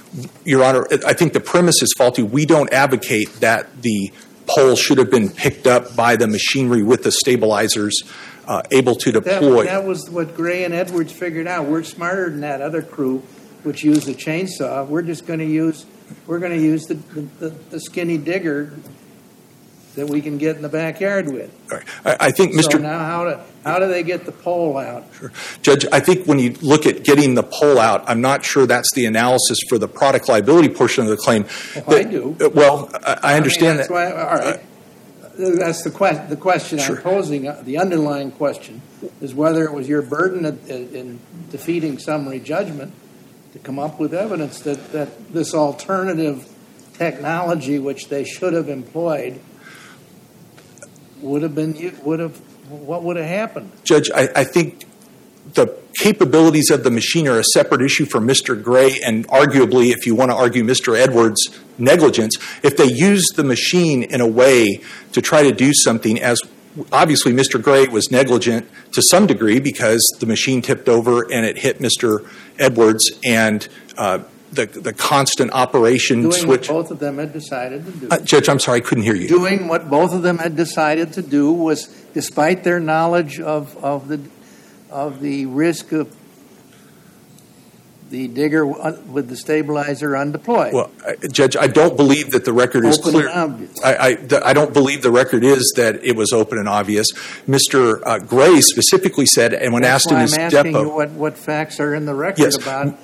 Your 0.44 0.62
Honor, 0.62 0.86
I 1.06 1.12
think 1.12 1.32
the 1.32 1.40
premise 1.40 1.82
is 1.82 1.92
faulty. 1.96 2.22
We 2.22 2.46
don't 2.46 2.72
advocate 2.72 3.32
that 3.40 3.82
the 3.82 4.12
pole 4.46 4.76
should 4.76 4.98
have 4.98 5.10
been 5.10 5.28
picked 5.28 5.66
up 5.66 5.96
by 5.96 6.16
the 6.16 6.26
machinery 6.28 6.82
with 6.82 7.02
the 7.02 7.10
stabilizers 7.12 8.02
uh, 8.46 8.62
able 8.70 8.94
to 8.94 9.10
That, 9.12 9.24
deploy. 9.24 9.64
that 9.64 9.84
was 9.84 10.08
what 10.08 10.36
Gray 10.36 10.62
and 10.64 10.72
Edwards 10.72 11.12
figured 11.12 11.48
out. 11.48 11.66
We're 11.66 11.82
smarter 11.82 12.30
than 12.30 12.40
that 12.42 12.60
other 12.60 12.80
crew, 12.82 13.24
which 13.64 13.82
used 13.82 14.08
a 14.08 14.14
chainsaw. 14.14 14.86
We're 14.86 15.02
just 15.02 15.26
going 15.26 15.40
to 15.40 15.44
use, 15.46 15.84
we're 16.26 16.38
going 16.38 16.52
to 16.56 16.62
use 16.62 16.86
the, 16.86 16.94
the, 16.94 17.48
the 17.50 17.80
skinny 17.80 18.18
digger 18.18 18.72
that 19.94 20.08
we 20.10 20.20
can 20.20 20.36
get 20.36 20.56
in 20.56 20.62
the 20.62 20.68
backyard 20.68 21.32
with. 21.32 21.50
All 21.72 21.78
right. 21.78 21.86
I, 22.04 22.26
I 22.26 22.30
think, 22.30 22.52
So 22.54 22.68
Mr. 22.68 22.80
now 22.82 22.98
how 22.98 23.24
do, 23.24 23.40
how 23.64 23.78
do 23.78 23.88
they 23.88 24.02
get 24.02 24.26
the 24.26 24.32
pole 24.32 24.76
out? 24.76 25.04
Judge, 25.62 25.86
I 25.90 26.00
think 26.00 26.26
when 26.26 26.38
you 26.38 26.50
look 26.60 26.84
at 26.86 27.02
getting 27.02 27.34
the 27.34 27.42
pole 27.42 27.78
out, 27.78 28.04
I'm 28.06 28.20
not 28.20 28.44
sure 28.44 28.66
that's 28.66 28.92
the 28.94 29.06
analysis 29.06 29.58
for 29.68 29.78
the 29.78 29.88
product 29.88 30.28
liability 30.28 30.68
portion 30.68 31.04
of 31.04 31.08
the 31.10 31.16
claim. 31.16 31.46
Well, 31.86 31.96
I 31.98 32.02
do. 32.02 32.36
uh, 32.40 32.50
Well, 32.50 32.90
I, 33.06 33.18
I 33.22 33.36
understand 33.36 33.78
mean, 33.78 33.88
that's 33.88 33.88
that. 33.88 33.94
Why, 33.94 34.22
all 34.22 34.36
right. 34.36 34.60
That's 35.38 35.82
the 35.82 35.90
question. 35.90 36.28
The 36.28 36.36
question 36.36 36.78
Sure. 36.78 36.96
I'm 36.96 37.02
posing, 37.02 37.48
uh, 37.48 37.60
the 37.64 37.78
underlying 37.78 38.30
question, 38.32 38.80
is 39.20 39.34
whether 39.34 39.64
it 39.64 39.72
was 39.72 39.88
your 39.88 40.02
burden 40.02 40.44
in 40.68 41.20
defeating 41.50 41.98
summary 41.98 42.40
judgment 42.40 42.92
to 43.56 43.62
come 43.62 43.78
up 43.78 43.98
with 43.98 44.12
evidence 44.12 44.60
that, 44.60 44.92
that 44.92 45.32
this 45.32 45.54
alternative 45.54 46.46
technology, 46.94 47.78
which 47.78 48.08
they 48.08 48.22
should 48.22 48.52
have 48.52 48.68
employed, 48.68 49.40
would 51.22 51.42
have 51.42 51.54
been 51.54 51.98
would 52.04 52.20
have 52.20 52.36
what 52.68 53.02
would 53.02 53.16
have 53.16 53.26
happened? 53.26 53.72
Judge, 53.82 54.10
I, 54.14 54.28
I 54.36 54.44
think 54.44 54.84
the 55.54 55.74
capabilities 55.98 56.70
of 56.70 56.84
the 56.84 56.90
machine 56.90 57.26
are 57.26 57.38
a 57.38 57.44
separate 57.44 57.80
issue 57.80 58.04
for 58.04 58.20
Mr. 58.20 58.60
Gray 58.62 58.98
and 59.04 59.26
arguably, 59.28 59.90
if 59.90 60.04
you 60.04 60.14
want 60.14 60.30
to 60.30 60.36
argue 60.36 60.62
Mr. 60.62 60.98
Edwards' 60.98 61.48
negligence, 61.78 62.36
if 62.62 62.76
they 62.76 62.84
used 62.84 63.36
the 63.36 63.44
machine 63.44 64.02
in 64.02 64.20
a 64.20 64.26
way 64.26 64.80
to 65.12 65.22
try 65.22 65.42
to 65.42 65.52
do 65.52 65.72
something 65.72 66.20
as 66.20 66.40
obviously 66.92 67.32
Mr. 67.32 67.62
Gray 67.62 67.86
was 67.86 68.10
negligent 68.10 68.68
to 68.92 69.02
some 69.10 69.26
degree 69.26 69.60
because 69.60 70.02
the 70.20 70.26
machine 70.26 70.62
tipped 70.62 70.88
over 70.88 71.22
and 71.22 71.44
it 71.46 71.58
hit 71.58 71.78
Mr. 71.78 72.28
Edwards 72.58 73.10
and 73.24 73.66
uh, 73.96 74.20
the, 74.52 74.66
the 74.66 74.92
constant 74.92 75.52
operation 75.52 76.22
Doing 76.22 76.32
switch. 76.32 76.68
what 76.68 76.82
both 76.84 76.90
of 76.90 76.98
them 76.98 77.18
had 77.18 77.32
decided 77.32 77.84
to 77.84 77.92
do. 77.92 78.08
Uh, 78.10 78.18
Judge, 78.20 78.48
I'm 78.48 78.58
sorry, 78.58 78.78
I 78.78 78.80
couldn't 78.80 79.04
hear 79.04 79.14
you. 79.14 79.28
doing 79.28 79.68
what 79.68 79.90
both 79.90 80.12
of 80.12 80.22
them 80.22 80.38
had 80.38 80.56
decided 80.56 81.12
to 81.14 81.22
do 81.22 81.52
was, 81.52 81.86
despite 82.14 82.64
their 82.64 82.80
knowledge 82.80 83.40
of, 83.40 83.76
of 83.84 84.08
the 84.08 84.20
of 84.88 85.20
the 85.20 85.46
risk 85.46 85.92
of 85.92 86.14
the 88.10 88.28
digger 88.28 88.64
with 88.66 89.28
the 89.28 89.36
stabilizer 89.36 90.10
undeployed. 90.10 90.72
Well, 90.72 90.90
Judge, 91.32 91.56
I 91.56 91.66
don't 91.66 91.96
believe 91.96 92.30
that 92.30 92.44
the 92.44 92.52
record 92.52 92.84
is 92.84 92.98
Open 92.98 93.10
clear. 93.12 93.28
I, 93.30 93.96
I, 93.96 94.14
the- 94.14 94.46
I 94.46 94.52
don't 94.52 94.72
believe 94.72 95.02
the 95.02 95.10
record 95.10 95.42
is 95.44 95.72
that 95.76 96.04
it 96.04 96.14
was 96.16 96.32
open 96.32 96.58
and 96.58 96.68
obvious. 96.68 97.06
Mr. 97.48 98.00
Uh, 98.04 98.18
Gray 98.20 98.60
specifically 98.60 99.26
said, 99.26 99.52
and 99.54 99.72
when 99.72 99.82
That's 99.82 100.06
asked 100.06 100.12
in 100.12 100.20
his 100.20 100.34
I'm 100.34 100.40
asking 100.40 100.72
you 100.76 100.88
what, 100.90 101.10
what 101.10 101.36
facts 101.36 101.80
are 101.80 101.94
in 101.94 102.04
the 102.06 102.14
record 102.14 102.42
Yes. 102.42 102.56
about 102.62 102.96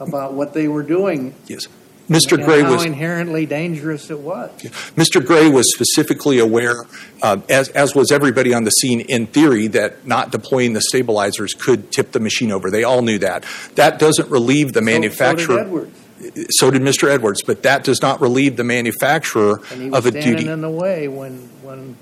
about 0.00 0.32
what 0.34 0.54
they 0.54 0.68
were 0.68 0.84
doing. 0.84 1.34
yes, 1.46 1.66
Mr. 2.08 2.42
Gray 2.42 2.62
was 2.62 2.84
inherently 2.84 3.44
dangerous 3.44 4.10
it 4.10 4.18
was. 4.18 4.50
Mr. 4.96 5.24
Gray 5.24 5.50
was 5.50 5.72
specifically 5.74 6.38
aware, 6.38 6.86
uh, 7.22 7.38
as 7.50 7.68
as 7.70 7.94
was 7.94 8.10
everybody 8.10 8.54
on 8.54 8.64
the 8.64 8.70
scene, 8.70 9.00
in 9.00 9.26
theory, 9.26 9.66
that 9.68 10.06
not 10.06 10.32
deploying 10.32 10.72
the 10.72 10.80
stabilizers 10.80 11.52
could 11.52 11.92
tip 11.92 12.12
the 12.12 12.20
machine 12.20 12.50
over. 12.50 12.70
They 12.70 12.82
all 12.84 13.02
knew 13.02 13.18
that. 13.18 13.44
That 13.74 13.98
doesn't 13.98 14.30
relieve 14.30 14.72
the 14.72 14.80
manufacturer. 14.80 15.38
So, 15.38 15.56
did 15.56 15.66
Edwards, 15.66 16.48
so 16.58 16.70
did 16.70 16.82
Mr. 16.82 17.08
Edwards, 17.08 17.42
but 17.42 17.62
that 17.64 17.84
does 17.84 18.00
not 18.00 18.20
relieve 18.22 18.56
the 18.56 18.64
manufacturer 18.64 19.60
and 19.70 19.82
he 19.82 19.90
was 19.90 19.98
of 19.98 20.06
a 20.06 20.10
standing 20.10 20.36
duty. 20.36 20.50
in 20.50 20.62
the 20.62 20.70
way 20.70 21.08
when 21.08 21.34
when 21.62 21.96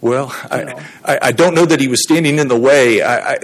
Well, 0.00 0.34
I. 0.50 0.84
I, 1.04 1.18
I 1.22 1.32
don't 1.32 1.54
know 1.54 1.64
that 1.64 1.80
he 1.80 1.86
was 1.86 2.02
standing 2.02 2.38
in 2.38 2.48
the 2.48 2.58
way. 2.58 3.02
I, 3.02 3.34
I, 3.34 3.38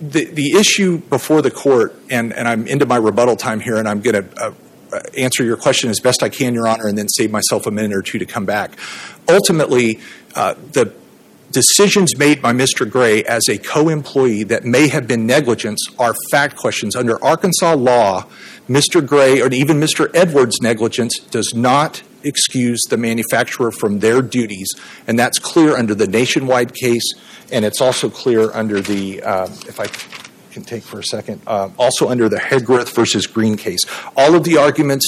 the, 0.00 0.26
the 0.26 0.52
issue 0.58 0.98
before 0.98 1.40
the 1.40 1.50
court, 1.50 1.94
and, 2.10 2.34
and 2.34 2.46
I'm 2.46 2.66
into 2.66 2.84
my 2.84 2.96
rebuttal 2.96 3.36
time 3.36 3.60
here, 3.60 3.76
and 3.76 3.88
I'm 3.88 4.02
going 4.02 4.28
to 4.28 4.42
uh, 4.42 4.52
answer 5.16 5.44
your 5.44 5.56
question 5.56 5.90
as 5.90 6.00
best 6.00 6.22
I 6.22 6.28
can, 6.28 6.54
Your 6.54 6.66
Honor, 6.66 6.86
and 6.86 6.96
then 6.96 7.08
save 7.08 7.30
myself 7.30 7.66
a 7.66 7.70
minute 7.70 7.96
or 7.96 8.02
two 8.02 8.18
to 8.18 8.26
come 8.26 8.46
back. 8.46 8.78
Ultimately, 9.28 10.00
uh, 10.34 10.54
the 10.72 10.92
decisions 11.50 12.16
made 12.16 12.40
by 12.40 12.52
Mr. 12.52 12.88
Gray 12.88 13.22
as 13.24 13.48
a 13.48 13.58
co 13.58 13.88
employee 13.88 14.44
that 14.44 14.64
may 14.64 14.88
have 14.88 15.06
been 15.06 15.26
negligence 15.26 15.80
are 15.98 16.14
fact 16.30 16.56
questions. 16.56 16.96
Under 16.96 17.22
Arkansas 17.22 17.74
law, 17.74 18.26
Mr. 18.68 19.04
Gray 19.04 19.40
or 19.40 19.48
even 19.52 19.78
Mr. 19.78 20.10
Edwards' 20.14 20.60
negligence 20.60 21.18
does 21.18 21.52
not 21.54 22.02
excuse 22.22 22.80
the 22.88 22.96
manufacturer 22.96 23.72
from 23.72 24.00
their 24.00 24.22
duties, 24.22 24.68
and 25.06 25.18
that's 25.18 25.38
clear 25.38 25.76
under 25.76 25.94
the 25.94 26.06
nationwide 26.06 26.74
case, 26.74 27.12
and 27.50 27.64
it's 27.64 27.80
also 27.80 28.10
clear 28.10 28.52
under 28.52 28.80
the, 28.80 29.22
uh, 29.22 29.46
if 29.66 29.80
I 29.80 29.86
can 30.50 30.62
take 30.62 30.82
for 30.82 30.98
a 30.98 31.04
second, 31.04 31.40
uh, 31.46 31.70
also 31.78 32.08
under 32.08 32.28
the 32.28 32.36
Hegrith 32.38 32.94
versus 32.94 33.26
Green 33.26 33.56
case. 33.56 33.80
All 34.16 34.34
of 34.34 34.44
the 34.44 34.56
arguments 34.56 35.06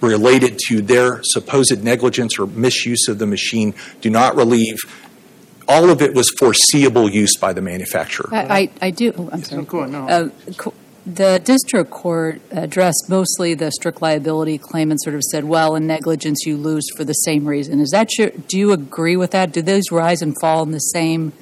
related 0.00 0.58
to 0.68 0.80
their 0.80 1.20
supposed 1.22 1.82
negligence 1.82 2.38
or 2.38 2.46
misuse 2.46 3.08
of 3.08 3.18
the 3.18 3.26
machine 3.26 3.74
do 4.00 4.10
not 4.10 4.36
relieve. 4.36 4.78
All 5.66 5.90
of 5.90 6.00
it 6.00 6.14
was 6.14 6.30
foreseeable 6.38 7.10
use 7.10 7.36
by 7.36 7.52
the 7.52 7.60
manufacturer. 7.60 8.28
I, 8.32 8.70
I 8.80 8.86
I 8.86 8.90
do, 8.90 9.12
oh, 9.18 9.28
I'm 9.32 9.42
sorry. 9.42 9.64
Go 9.64 9.80
on, 9.82 9.92
no. 9.92 10.08
Uh, 10.08 10.70
The 11.06 11.40
district 11.42 11.90
court 11.90 12.42
addressed 12.50 13.06
mostly 13.08 13.54
the 13.54 13.70
strict 13.72 14.02
liability 14.02 14.58
claim 14.58 14.90
and 14.90 15.00
sort 15.00 15.16
of 15.16 15.22
said, 15.22 15.44
well, 15.44 15.74
in 15.74 15.86
negligence, 15.86 16.44
you 16.44 16.58
lose 16.58 16.84
for 16.96 17.02
the 17.04 17.14
same 17.14 17.46
reason. 17.46 17.80
Is 17.80 17.90
that 17.92 18.18
your, 18.18 18.28
do 18.28 18.58
you 18.58 18.72
agree 18.72 19.16
with 19.16 19.30
that? 19.30 19.52
Do 19.52 19.62
those 19.62 19.90
rise 19.90 20.20
and 20.20 20.34
fall 20.38 20.62
in 20.64 20.72
the 20.72 20.78
same, 20.78 21.32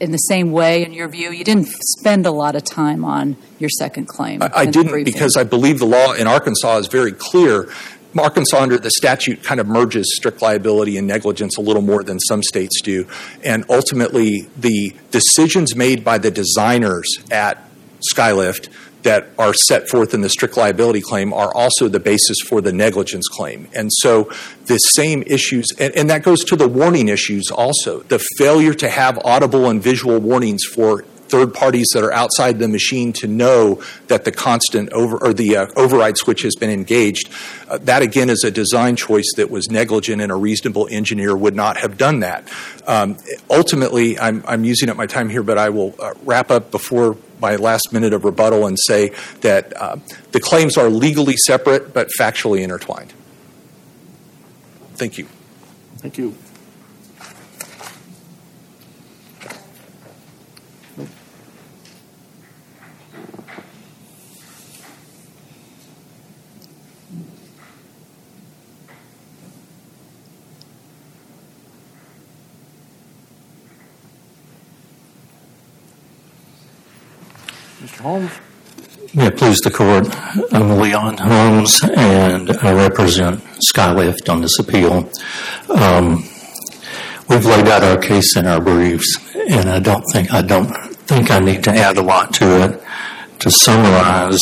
in 0.00 0.12
the 0.12 0.18
same 0.18 0.52
way, 0.52 0.84
in 0.84 0.92
your 0.92 1.08
view? 1.08 1.30
You 1.30 1.44
didn't 1.44 1.68
spend 1.98 2.26
a 2.26 2.30
lot 2.30 2.56
of 2.56 2.64
time 2.64 3.04
on 3.04 3.36
your 3.58 3.70
second 3.70 4.06
claim. 4.06 4.42
I, 4.42 4.50
I 4.54 4.66
didn't 4.66 5.04
because 5.04 5.36
I 5.36 5.44
believe 5.44 5.78
the 5.78 5.86
law 5.86 6.12
in 6.12 6.26
Arkansas 6.26 6.78
is 6.78 6.86
very 6.86 7.12
clear. 7.12 7.72
Arkansas, 8.18 8.60
under 8.60 8.78
the 8.78 8.90
statute, 8.90 9.42
kind 9.42 9.58
of 9.58 9.66
merges 9.66 10.12
strict 10.14 10.42
liability 10.42 10.98
and 10.98 11.06
negligence 11.06 11.56
a 11.56 11.62
little 11.62 11.80
more 11.82 12.02
than 12.02 12.20
some 12.20 12.42
states 12.42 12.80
do. 12.82 13.06
And 13.42 13.64
ultimately, 13.70 14.48
the 14.56 14.94
decisions 15.10 15.74
made 15.74 16.04
by 16.04 16.18
the 16.18 16.30
designers 16.30 17.08
at 17.30 17.66
Skylift 18.14 18.68
that 19.02 19.28
are 19.38 19.54
set 19.54 19.88
forth 19.88 20.14
in 20.14 20.20
the 20.20 20.28
strict 20.28 20.56
liability 20.56 21.00
claim 21.00 21.32
are 21.32 21.54
also 21.54 21.88
the 21.88 22.00
basis 22.00 22.38
for 22.46 22.60
the 22.60 22.72
negligence 22.72 23.28
claim. 23.28 23.68
And 23.74 23.90
so 23.92 24.30
the 24.66 24.78
same 24.78 25.22
issues, 25.26 25.66
and, 25.78 25.94
and 25.96 26.10
that 26.10 26.22
goes 26.22 26.44
to 26.44 26.56
the 26.56 26.68
warning 26.68 27.08
issues 27.08 27.50
also. 27.50 28.00
The 28.00 28.24
failure 28.38 28.74
to 28.74 28.88
have 28.88 29.18
audible 29.24 29.68
and 29.68 29.82
visual 29.82 30.18
warnings 30.18 30.64
for 30.64 31.04
third 31.32 31.54
parties 31.54 31.88
that 31.94 32.04
are 32.04 32.12
outside 32.12 32.58
the 32.58 32.68
machine 32.68 33.10
to 33.10 33.26
know 33.26 33.82
that 34.08 34.26
the 34.26 34.30
constant 34.30 34.90
over 34.90 35.16
or 35.16 35.32
the 35.32 35.56
uh, 35.56 35.66
override 35.76 36.18
switch 36.18 36.42
has 36.42 36.54
been 36.54 36.68
engaged. 36.68 37.32
Uh, 37.68 37.78
that 37.78 38.02
again 38.02 38.28
is 38.28 38.44
a 38.44 38.50
design 38.50 38.94
choice 38.96 39.32
that 39.36 39.50
was 39.50 39.70
negligent, 39.70 40.20
and 40.20 40.30
a 40.30 40.34
reasonable 40.34 40.86
engineer 40.90 41.34
would 41.34 41.54
not 41.54 41.78
have 41.78 41.96
done 41.96 42.20
that. 42.20 42.46
Um, 42.86 43.16
ultimately, 43.48 44.18
I'm, 44.18 44.44
I'm 44.46 44.62
using 44.62 44.90
up 44.90 44.98
my 44.98 45.06
time 45.06 45.30
here, 45.30 45.42
but 45.42 45.56
I 45.56 45.70
will 45.70 45.94
uh, 45.98 46.12
wrap 46.24 46.50
up 46.50 46.70
before 46.70 47.16
my 47.40 47.56
last 47.56 47.94
minute 47.94 48.12
of 48.12 48.26
rebuttal 48.26 48.66
and 48.66 48.78
say 48.78 49.12
that 49.40 49.72
uh, 49.80 49.96
the 50.32 50.40
claims 50.40 50.76
are 50.76 50.90
legally 50.90 51.36
separate 51.36 51.94
but 51.94 52.08
factually 52.18 52.60
intertwined. 52.60 53.14
Thank 54.96 55.16
you. 55.16 55.26
Thank 55.96 56.18
you. 56.18 56.34
Holmes? 78.02 78.32
May 79.14 79.26
it 79.26 79.36
please 79.36 79.60
the 79.60 79.70
court, 79.70 80.08
I'm 80.52 80.80
Leon 80.80 81.18
Holmes, 81.18 81.80
and 81.84 82.50
I 82.50 82.72
represent 82.72 83.40
Skylift 83.70 84.28
on 84.28 84.40
this 84.40 84.58
appeal. 84.58 85.08
Um, 85.68 86.24
we've 87.28 87.46
laid 87.46 87.68
out 87.68 87.84
our 87.84 87.98
case 87.98 88.36
in 88.36 88.46
our 88.46 88.60
briefs, 88.60 89.18
and 89.36 89.70
I 89.70 89.78
don't 89.78 90.04
think 90.12 90.32
I 90.32 90.42
don't 90.42 90.66
think 91.06 91.30
I 91.30 91.38
need 91.38 91.62
to 91.64 91.70
add 91.70 91.96
a 91.96 92.02
lot 92.02 92.34
to 92.34 92.64
it. 92.64 92.82
To 93.40 93.50
summarize, 93.50 94.40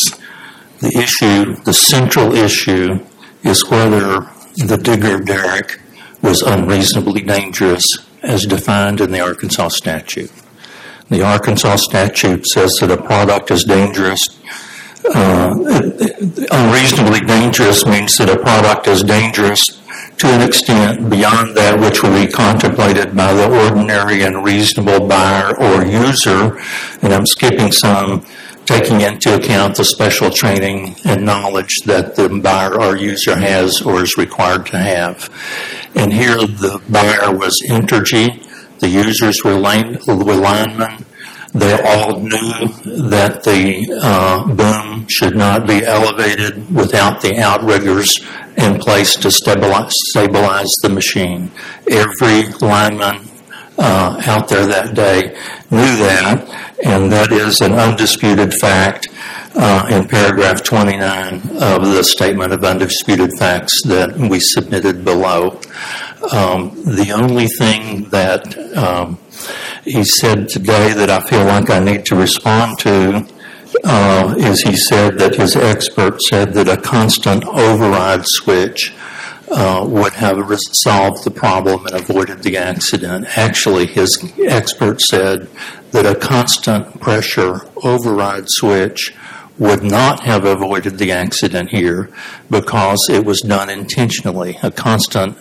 the 0.79 0.97
issue, 0.97 1.55
the 1.63 1.73
central 1.73 2.33
issue, 2.33 2.99
is 3.43 3.69
whether 3.69 4.27
the 4.55 4.79
digger 4.81 5.19
derrick 5.19 5.79
was 6.23 6.41
unreasonably 6.41 7.21
dangerous 7.21 7.85
as 8.23 8.45
defined 8.45 9.01
in 9.01 9.11
the 9.11 9.19
Arkansas 9.19 9.67
statute. 9.69 10.31
The 11.11 11.23
Arkansas 11.23 11.75
statute 11.75 12.47
says 12.47 12.71
that 12.79 12.89
a 12.89 12.95
product 12.95 13.51
is 13.51 13.65
dangerous. 13.65 14.29
Uh, 15.03 15.51
unreasonably 16.51 17.19
dangerous 17.19 17.85
means 17.85 18.15
that 18.15 18.29
a 18.29 18.39
product 18.39 18.87
is 18.87 19.03
dangerous 19.03 19.59
to 20.19 20.27
an 20.27 20.41
extent 20.41 21.09
beyond 21.09 21.57
that 21.57 21.77
which 21.81 22.01
would 22.01 22.13
be 22.13 22.31
contemplated 22.31 23.13
by 23.13 23.33
the 23.33 23.67
ordinary 23.67 24.23
and 24.23 24.45
reasonable 24.45 25.05
buyer 25.05 25.53
or 25.59 25.83
user. 25.83 26.57
And 27.01 27.13
I'm 27.13 27.25
skipping 27.25 27.73
some, 27.73 28.25
taking 28.65 29.01
into 29.01 29.35
account 29.35 29.75
the 29.75 29.83
special 29.83 30.29
training 30.29 30.95
and 31.03 31.25
knowledge 31.25 31.75
that 31.87 32.15
the 32.15 32.29
buyer 32.29 32.79
or 32.79 32.95
user 32.95 33.35
has 33.35 33.81
or 33.81 34.01
is 34.01 34.15
required 34.17 34.65
to 34.67 34.77
have. 34.77 35.29
And 35.93 36.13
here 36.13 36.37
the 36.37 36.81
buyer 36.87 37.35
was 37.35 37.61
Entergy 37.69 38.47
the 38.81 38.89
users 38.89 39.43
were, 39.43 39.55
were 39.55 40.35
linemen. 40.35 41.05
They 41.53 41.73
all 41.81 42.19
knew 42.19 42.67
that 43.09 43.43
the 43.43 43.99
uh, 44.01 44.45
boom 44.55 45.05
should 45.09 45.35
not 45.35 45.67
be 45.67 45.85
elevated 45.85 46.73
without 46.73 47.21
the 47.21 47.39
outriggers 47.39 48.09
in 48.57 48.79
place 48.79 49.15
to 49.15 49.31
stabilize, 49.31 49.91
stabilize 50.09 50.71
the 50.81 50.89
machine. 50.89 51.51
Every 51.89 52.47
lineman 52.65 53.27
uh, 53.77 54.21
out 54.25 54.47
there 54.47 54.65
that 54.65 54.95
day 54.95 55.35
knew 55.69 55.97
that, 55.97 56.77
and 56.83 57.11
that 57.11 57.31
is 57.31 57.59
an 57.61 57.73
undisputed 57.73 58.53
fact 58.53 59.07
uh, 59.55 59.87
in 59.91 60.07
paragraph 60.07 60.63
29 60.63 61.35
of 61.61 61.85
the 61.85 62.03
statement 62.03 62.53
of 62.53 62.63
undisputed 62.63 63.31
facts 63.37 63.73
that 63.85 64.15
we 64.17 64.39
submitted 64.39 65.03
below. 65.03 65.59
Um, 66.23 66.83
the 66.83 67.11
only 67.13 67.47
thing 67.47 68.09
that 68.09 68.55
um, 68.77 69.17
he 69.83 70.03
said 70.03 70.49
today 70.49 70.93
that 70.93 71.09
I 71.09 71.19
feel 71.21 71.45
like 71.45 71.69
I 71.69 71.79
need 71.79 72.05
to 72.05 72.15
respond 72.15 72.77
to 72.79 73.27
uh, 73.83 74.35
is 74.37 74.61
he 74.61 74.75
said 74.75 75.17
that 75.17 75.35
his 75.35 75.55
expert 75.55 76.21
said 76.21 76.53
that 76.53 76.67
a 76.67 76.77
constant 76.77 77.45
override 77.45 78.23
switch 78.25 78.93
uh, 79.49 79.85
would 79.87 80.13
have 80.13 80.37
solved 80.71 81.23
the 81.23 81.31
problem 81.31 81.85
and 81.85 81.95
avoided 81.95 82.43
the 82.43 82.57
accident. 82.57 83.37
Actually, 83.37 83.85
his 83.85 84.31
expert 84.39 85.01
said 85.01 85.49
that 85.91 86.05
a 86.05 86.15
constant 86.15 87.01
pressure 87.01 87.61
override 87.83 88.45
switch 88.47 89.13
would 89.57 89.83
not 89.83 90.21
have 90.21 90.45
avoided 90.45 90.97
the 90.97 91.11
accident 91.11 91.69
here 91.69 92.09
because 92.49 92.99
it 93.09 93.25
was 93.25 93.41
done 93.41 93.69
intentionally. 93.69 94.57
A 94.63 94.71
constant 94.71 95.37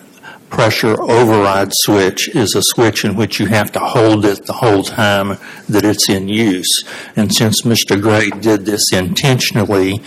pressure 0.50 1.00
override 1.00 1.70
switch 1.72 2.28
is 2.34 2.54
a 2.54 2.62
switch 2.62 3.04
in 3.04 3.16
which 3.16 3.40
you 3.40 3.46
have 3.46 3.72
to 3.72 3.78
hold 3.78 4.24
it 4.24 4.44
the 4.46 4.52
whole 4.52 4.82
time 4.82 5.38
that 5.68 5.84
it's 5.84 6.10
in 6.10 6.28
use. 6.28 6.84
And 7.16 7.32
since 7.32 7.62
Mr. 7.62 8.00
Gray 8.00 8.30
did 8.30 8.66
this 8.66 8.92
intentionally, 8.92 10.02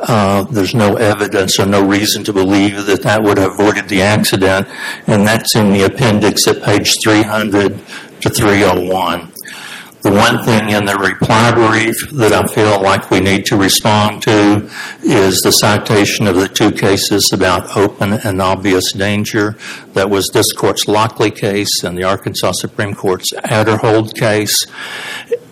uh, 0.00 0.44
there's 0.44 0.74
no 0.74 0.96
evidence 0.96 1.58
or 1.58 1.66
no 1.66 1.84
reason 1.84 2.24
to 2.24 2.32
believe 2.32 2.86
that 2.86 3.02
that 3.02 3.22
would 3.22 3.38
have 3.38 3.52
avoided 3.52 3.88
the 3.88 4.02
accident. 4.02 4.68
And 5.06 5.26
that's 5.26 5.54
in 5.56 5.72
the 5.72 5.82
appendix 5.82 6.46
at 6.46 6.62
page 6.62 6.94
300 7.04 7.78
to 8.20 8.30
301. 8.30 9.32
The 10.02 10.12
one 10.12 10.44
thing 10.44 10.70
in 10.70 10.84
the 10.84 10.94
reply 10.94 11.52
brief 11.52 11.96
that 12.12 12.32
I 12.32 12.46
feel 12.46 12.80
like 12.80 13.10
we 13.10 13.18
need 13.18 13.44
to 13.46 13.56
respond 13.56 14.22
to 14.22 14.70
is 15.02 15.40
the 15.40 15.50
citation 15.50 16.28
of 16.28 16.36
the 16.36 16.48
two 16.48 16.70
cases 16.70 17.28
about 17.32 17.76
open 17.76 18.12
and 18.12 18.40
obvious 18.40 18.92
danger. 18.92 19.56
That 19.94 20.08
was 20.08 20.30
this 20.32 20.52
court's 20.52 20.86
Lockley 20.86 21.32
case 21.32 21.82
and 21.82 21.98
the 21.98 22.04
Arkansas 22.04 22.52
Supreme 22.60 22.94
Court's 22.94 23.32
Adderhold 23.32 24.14
case. 24.14 24.56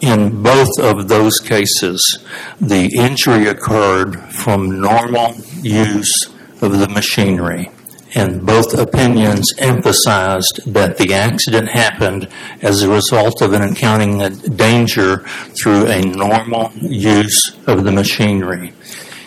In 0.00 0.44
both 0.44 0.78
of 0.78 1.09
those 1.09 1.38
cases, 1.40 2.18
the 2.61 2.88
injury 2.96 3.48
occurred 3.48 4.20
from 4.32 4.80
normal 4.80 5.35
use 5.61 6.30
of 6.62 6.78
the 6.78 6.88
machinery 6.88 7.70
and 8.16 8.46
both 8.46 8.72
opinions 8.72 9.52
emphasized 9.59 10.62
that 10.64 10.96
the 10.96 11.12
accident 11.12 11.68
happened 11.68 12.26
as 12.62 12.83
a 12.83 12.88
result 12.88 13.42
of 13.42 13.52
an 13.52 13.62
encountering 13.62 14.22
a 14.22 14.31
danger 14.31 15.18
through 15.61 15.87
a 15.87 16.00
normal 16.00 16.72
use 16.81 17.55
of 17.66 17.85
the 17.85 17.92
machinery. 17.92 18.72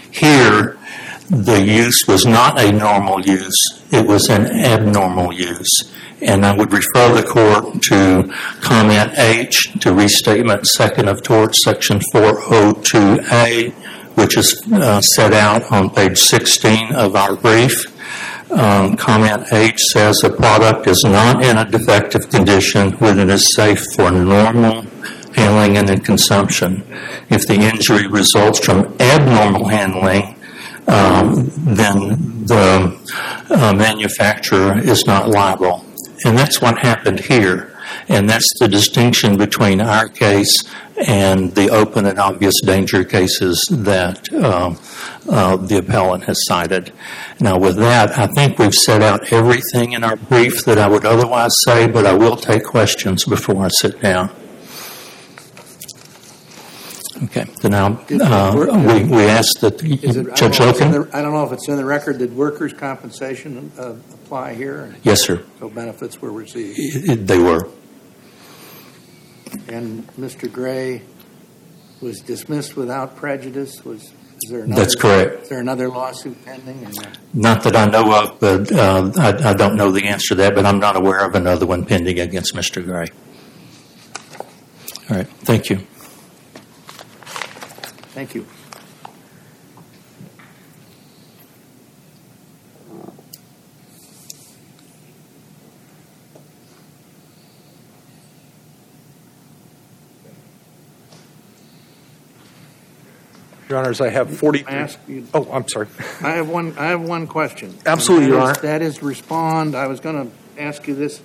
Here, 0.10 0.75
the 1.30 1.62
use 1.63 2.06
was 2.08 2.25
not 2.25 2.60
a 2.60 2.71
normal 2.71 3.21
use, 3.21 3.84
it 3.91 4.08
was 4.08 4.28
an 4.28 4.47
abnormal 4.47 5.34
use. 5.34 5.93
And 6.23 6.43
I 6.43 6.58
would 6.58 6.73
refer 6.73 7.13
the 7.13 7.23
court 7.23 7.82
to 7.84 8.34
comment 8.60 9.12
H 9.19 9.71
to 9.82 9.93
restatement 9.93 10.65
second 10.65 11.08
of 11.08 11.21
tort 11.21 11.56
section 11.56 11.99
402A, 12.13 13.71
which 14.17 14.36
is 14.36 14.62
uh, 14.73 14.99
set 14.99 15.32
out 15.32 15.71
on 15.71 15.91
page 15.91 16.17
16 16.17 16.93
of 16.93 17.15
our 17.15 17.36
brief. 17.36 17.86
Um, 18.52 18.98
comment 18.98 19.44
H 19.52 19.78
says 19.92 20.24
a 20.24 20.30
product 20.30 20.88
is 20.88 21.04
not 21.06 21.44
in 21.44 21.58
a 21.58 21.70
defective 21.70 22.30
condition 22.30 22.94
when 22.94 23.20
it 23.20 23.30
is 23.30 23.54
safe 23.56 23.84
for 23.96 24.10
normal 24.10 24.86
handling 25.36 25.78
and 25.78 26.04
consumption. 26.04 26.84
If 27.30 27.46
the 27.46 27.56
injury 27.56 28.08
results 28.08 28.60
from 28.66 28.96
abnormal 29.00 29.68
handling, 29.68 30.36
um, 30.88 31.52
then 31.58 32.46
the 32.46 33.00
uh, 33.52 33.74
manufacturer 33.74 34.80
is 34.80 35.06
not 35.06 35.30
liable. 35.30 35.86
And 36.26 36.38
that's 36.38 36.60
what 36.62 36.80
happened 36.80 37.20
here. 37.20 37.68
And 38.08 38.30
that's 38.30 38.47
the 38.60 38.67
distinction 38.67 39.38
between 39.38 39.82
our 39.82 40.08
case 40.08 40.54
and 41.08 41.56
the 41.56 41.69
open 41.69 42.06
and 42.06 42.19
obvious 42.19 42.56
danger 42.63 43.04
cases 43.04 43.62
that 43.71 44.32
uh, 44.34 44.75
uh, 45.30 45.56
the 45.58 45.78
appellant 45.78 46.25
has 46.25 46.38
cited. 46.45 46.91
Now, 47.39 47.58
with 47.58 47.78
that, 47.78 48.17
I 48.17 48.28
think 48.28 48.60
we've 48.60 48.73
set 48.73 49.02
out 49.02 49.32
everything 49.32 49.93
in 49.93 50.04
our 50.04 50.17
brief 50.17 50.65
that 50.65 50.78
I 50.78 50.88
would 50.88 51.06
otherwise 51.06 51.52
say, 51.63 51.88
but 51.88 52.06
I 52.06 52.13
will 52.13 52.36
take 52.36 52.65
questions 52.65 53.25
before 53.25 53.63
I 53.65 53.69
sit 53.69 54.02
down. 54.02 54.30
Okay, 57.23 57.45
so 57.60 57.67
now 57.67 57.99
uh, 58.10 58.53
we, 58.55 59.03
we 59.03 59.23
ask 59.23 59.60
that 59.60 59.84
it, 59.84 60.36
Judge 60.36 60.58
Loken. 60.60 61.13
I 61.13 61.21
don't 61.21 61.34
know 61.34 61.45
if 61.45 61.51
it's 61.51 61.67
in 61.67 61.75
the 61.75 61.84
record. 61.84 62.19
Did 62.19 62.34
workers' 62.34 62.71
compensation 62.71 63.71
uh, 63.77 63.95
apply 64.13 64.53
here? 64.53 64.95
Yes, 65.03 65.25
sir. 65.25 65.43
So 65.60 65.69
benefits 65.69 66.21
were 66.21 66.32
received. 66.32 66.79
It, 66.79 67.10
it, 67.10 67.27
they 67.27 67.38
were. 67.38 67.69
And 69.67 70.08
Mr. 70.15 70.51
Gray 70.51 71.01
was 72.01 72.21
dismissed 72.21 72.77
without 72.77 73.17
prejudice. 73.17 73.84
Was 73.84 74.13
there 74.47 74.62
another, 74.63 74.82
That's 74.82 74.95
correct. 74.95 75.43
Is 75.43 75.49
there 75.49 75.60
another 75.60 75.89
lawsuit 75.89 76.45
pending? 76.45 76.88
Not 77.34 77.63
that 77.63 77.75
I 77.75 77.86
know 77.86 78.13
of, 78.13 78.39
but 78.39 78.71
uh, 78.71 79.12
I, 79.17 79.49
I, 79.49 79.53
don't 79.53 79.75
know 79.75 79.91
the 79.91 80.05
answer 80.05 80.29
to 80.29 80.36
that. 80.36 80.55
But 80.55 80.65
I'm 80.65 80.79
not 80.79 80.95
aware 80.95 81.19
of 81.19 81.36
another 81.36 81.65
one 81.65 81.86
pending 81.86 82.19
against 82.19 82.55
Mr. 82.55 82.84
Gray. 82.84 83.08
All 85.10 85.17
right. 85.17 85.27
Thank 85.27 85.69
you. 85.69 85.86
Thank 88.13 88.36
you. 88.36 88.45
Your 103.69 103.78
Honors, 103.78 104.02
I 104.02 104.10
have 104.10 104.36
40. 104.36 104.65
Oh, 105.32 105.48
I'm 105.52 105.67
sorry. 105.67 105.88
I 106.22 106.32
have 106.32 106.50
one. 106.50 106.76
I 106.78 106.88
have 106.88 107.02
one 107.02 107.28
question. 107.28 107.78
Absolutely, 107.86 108.30
Your 108.30 108.41
Honor. 108.41 108.56
That 108.56 108.82
is 108.82 109.04
respond. 109.04 109.76
I 109.76 109.86
was 109.86 110.00
going 110.00 110.28
to 110.30 110.62
ask 110.62 110.88
you 110.88 110.95
this. 110.95 111.22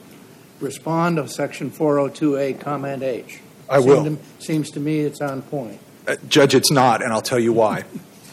Respond 0.61 1.19
of 1.19 1.31
Section 1.31 1.71
402A, 1.71 2.61
Comment 2.61 3.03
H. 3.03 3.41
I 3.69 3.79
will. 3.79 4.05
To, 4.05 4.19
seems 4.39 4.71
to 4.73 4.81
me 4.81 5.01
it's 5.01 5.21
on 5.23 5.41
point. 5.43 5.81
Uh, 6.07 6.17
Judge, 6.29 6.55
it's 6.55 6.71
not, 6.71 7.03
and 7.03 7.13
I'll 7.13 7.23
tell 7.23 7.39
you 7.41 7.53
why. 7.53 7.85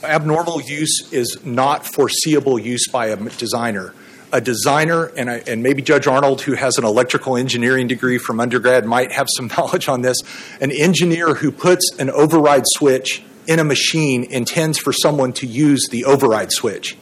Abnormal 0.03 0.61
use 0.61 1.11
is 1.13 1.37
not 1.45 1.85
foreseeable 1.85 2.59
use 2.59 2.87
by 2.87 3.07
a 3.07 3.15
designer. 3.15 3.93
a 4.33 4.41
designer, 4.41 5.05
and, 5.17 5.29
I, 5.29 5.43
and 5.45 5.61
maybe 5.61 5.81
Judge 5.81 6.07
Arnold, 6.07 6.41
who 6.41 6.53
has 6.53 6.77
an 6.77 6.85
electrical 6.85 7.35
engineering 7.37 7.87
degree 7.87 8.17
from 8.17 8.39
undergrad, 8.39 8.85
might 8.85 9.11
have 9.11 9.27
some 9.35 9.47
knowledge 9.57 9.87
on 9.87 10.01
this. 10.01 10.17
An 10.59 10.71
engineer 10.71 11.35
who 11.35 11.51
puts 11.51 11.91
an 11.99 12.09
override 12.09 12.63
switch 12.65 13.23
in 13.47 13.59
a 13.59 13.63
machine 13.63 14.23
intends 14.23 14.77
for 14.77 14.93
someone 14.93 15.33
to 15.33 15.47
use 15.47 15.87
the 15.89 16.05
override 16.05 16.51
switch. 16.51 16.97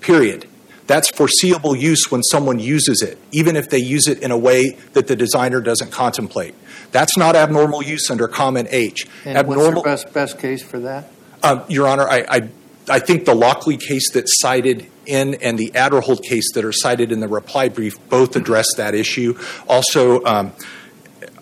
Period. 0.00 0.47
That's 0.88 1.10
foreseeable 1.10 1.76
use 1.76 2.10
when 2.10 2.22
someone 2.22 2.58
uses 2.58 3.02
it, 3.02 3.18
even 3.30 3.56
if 3.56 3.68
they 3.68 3.78
use 3.78 4.08
it 4.08 4.20
in 4.22 4.30
a 4.30 4.38
way 4.38 4.70
that 4.94 5.06
the 5.06 5.14
designer 5.14 5.60
doesn't 5.60 5.92
contemplate. 5.92 6.54
That's 6.92 7.16
not 7.16 7.36
abnormal 7.36 7.82
use 7.82 8.10
under 8.10 8.26
Comment 8.26 8.66
H. 8.70 9.06
And 9.26 9.36
abnormal, 9.38 9.82
what's 9.82 10.04
your 10.04 10.12
best, 10.12 10.12
best 10.14 10.38
case 10.38 10.62
for 10.62 10.80
that? 10.80 11.10
um, 11.42 11.62
Your 11.68 11.86
Honor, 11.86 12.08
I, 12.08 12.24
I, 12.28 12.48
I 12.88 12.98
think 13.00 13.26
the 13.26 13.34
Lockley 13.34 13.76
case 13.76 14.10
that's 14.12 14.40
cited 14.40 14.86
in 15.04 15.34
and 15.36 15.58
the 15.58 15.70
Adderhold 15.74 16.22
case 16.22 16.52
that 16.54 16.64
are 16.64 16.72
cited 16.72 17.12
in 17.12 17.20
the 17.20 17.28
reply 17.28 17.68
brief 17.68 17.96
both 18.08 18.34
address 18.34 18.66
that 18.76 18.94
issue. 18.94 19.38
Also, 19.68 20.24
um, 20.24 20.52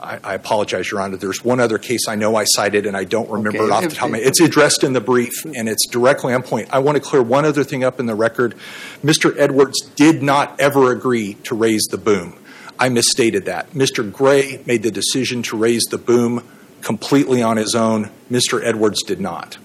I, 0.06 0.20
I 0.22 0.34
apologize, 0.34 0.90
Your 0.90 1.00
Honor. 1.00 1.16
There's 1.16 1.44
one 1.44 1.58
other 1.58 1.78
case 1.78 2.06
I 2.08 2.14
know 2.14 2.36
I 2.36 2.44
cited 2.44 2.86
and 2.86 2.96
I 2.96 3.04
don't 3.04 3.28
remember 3.28 3.58
Okay. 3.58 3.66
it 3.66 3.70
off 3.72 3.82
the 3.82 3.88
top 3.90 4.06
of 4.06 4.12
my 4.12 4.18
It's 4.18 4.40
addressed 4.40 4.84
in 4.84 4.92
the 4.92 5.00
brief 5.00 5.44
and 5.44 5.68
it's 5.68 5.86
directly 5.88 6.32
on 6.32 6.42
point. 6.42 6.68
I 6.72 6.78
want 6.78 6.96
to 6.96 7.00
clear 7.02 7.22
one 7.22 7.44
other 7.44 7.64
thing 7.64 7.82
up 7.82 7.98
in 7.98 8.06
the 8.06 8.14
record. 8.14 8.54
Mr. 9.02 9.34
Edwards 9.36 9.80
did 9.96 10.22
not 10.22 10.60
ever 10.60 10.92
agree 10.92 11.34
to 11.44 11.54
raise 11.56 11.84
the 11.90 11.98
boom. 11.98 12.38
I 12.78 12.88
misstated 12.88 13.46
that. 13.46 13.70
Mr. 13.72 14.10
Gray 14.10 14.62
made 14.66 14.82
the 14.82 14.90
decision 14.90 15.42
to 15.44 15.56
raise 15.56 15.82
the 15.90 15.98
boom 15.98 16.46
completely 16.82 17.42
on 17.42 17.56
his 17.56 17.74
own. 17.74 18.10
Mr. 18.30 18.62
Edwards 18.64 19.02
did 19.02 19.18
not. 19.20 19.58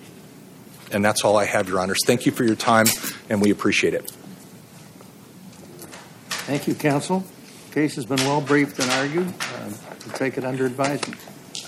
And 0.91 1.05
that's 1.05 1.23
all 1.23 1.37
I 1.37 1.45
have, 1.45 1.69
Your 1.69 1.79
Honors. 1.79 1.99
Thank 2.05 2.25
you 2.25 2.31
for 2.31 2.43
your 2.43 2.55
time, 2.55 2.87
and 3.29 3.41
we 3.41 3.51
appreciate 3.51 3.93
it. 3.93 4.11
Thank 6.29 6.67
you, 6.67 6.73
counsel. 6.75 7.23
Case 7.71 7.95
has 7.95 8.05
been 8.05 8.19
well 8.19 8.41
briefed 8.41 8.79
and 8.79 8.89
argued. 8.91 9.27
Uh, 9.27 9.69
We'll 10.05 10.15
take 10.17 10.37
it 10.37 10.43
under 10.43 10.65
advisement. 10.65 11.15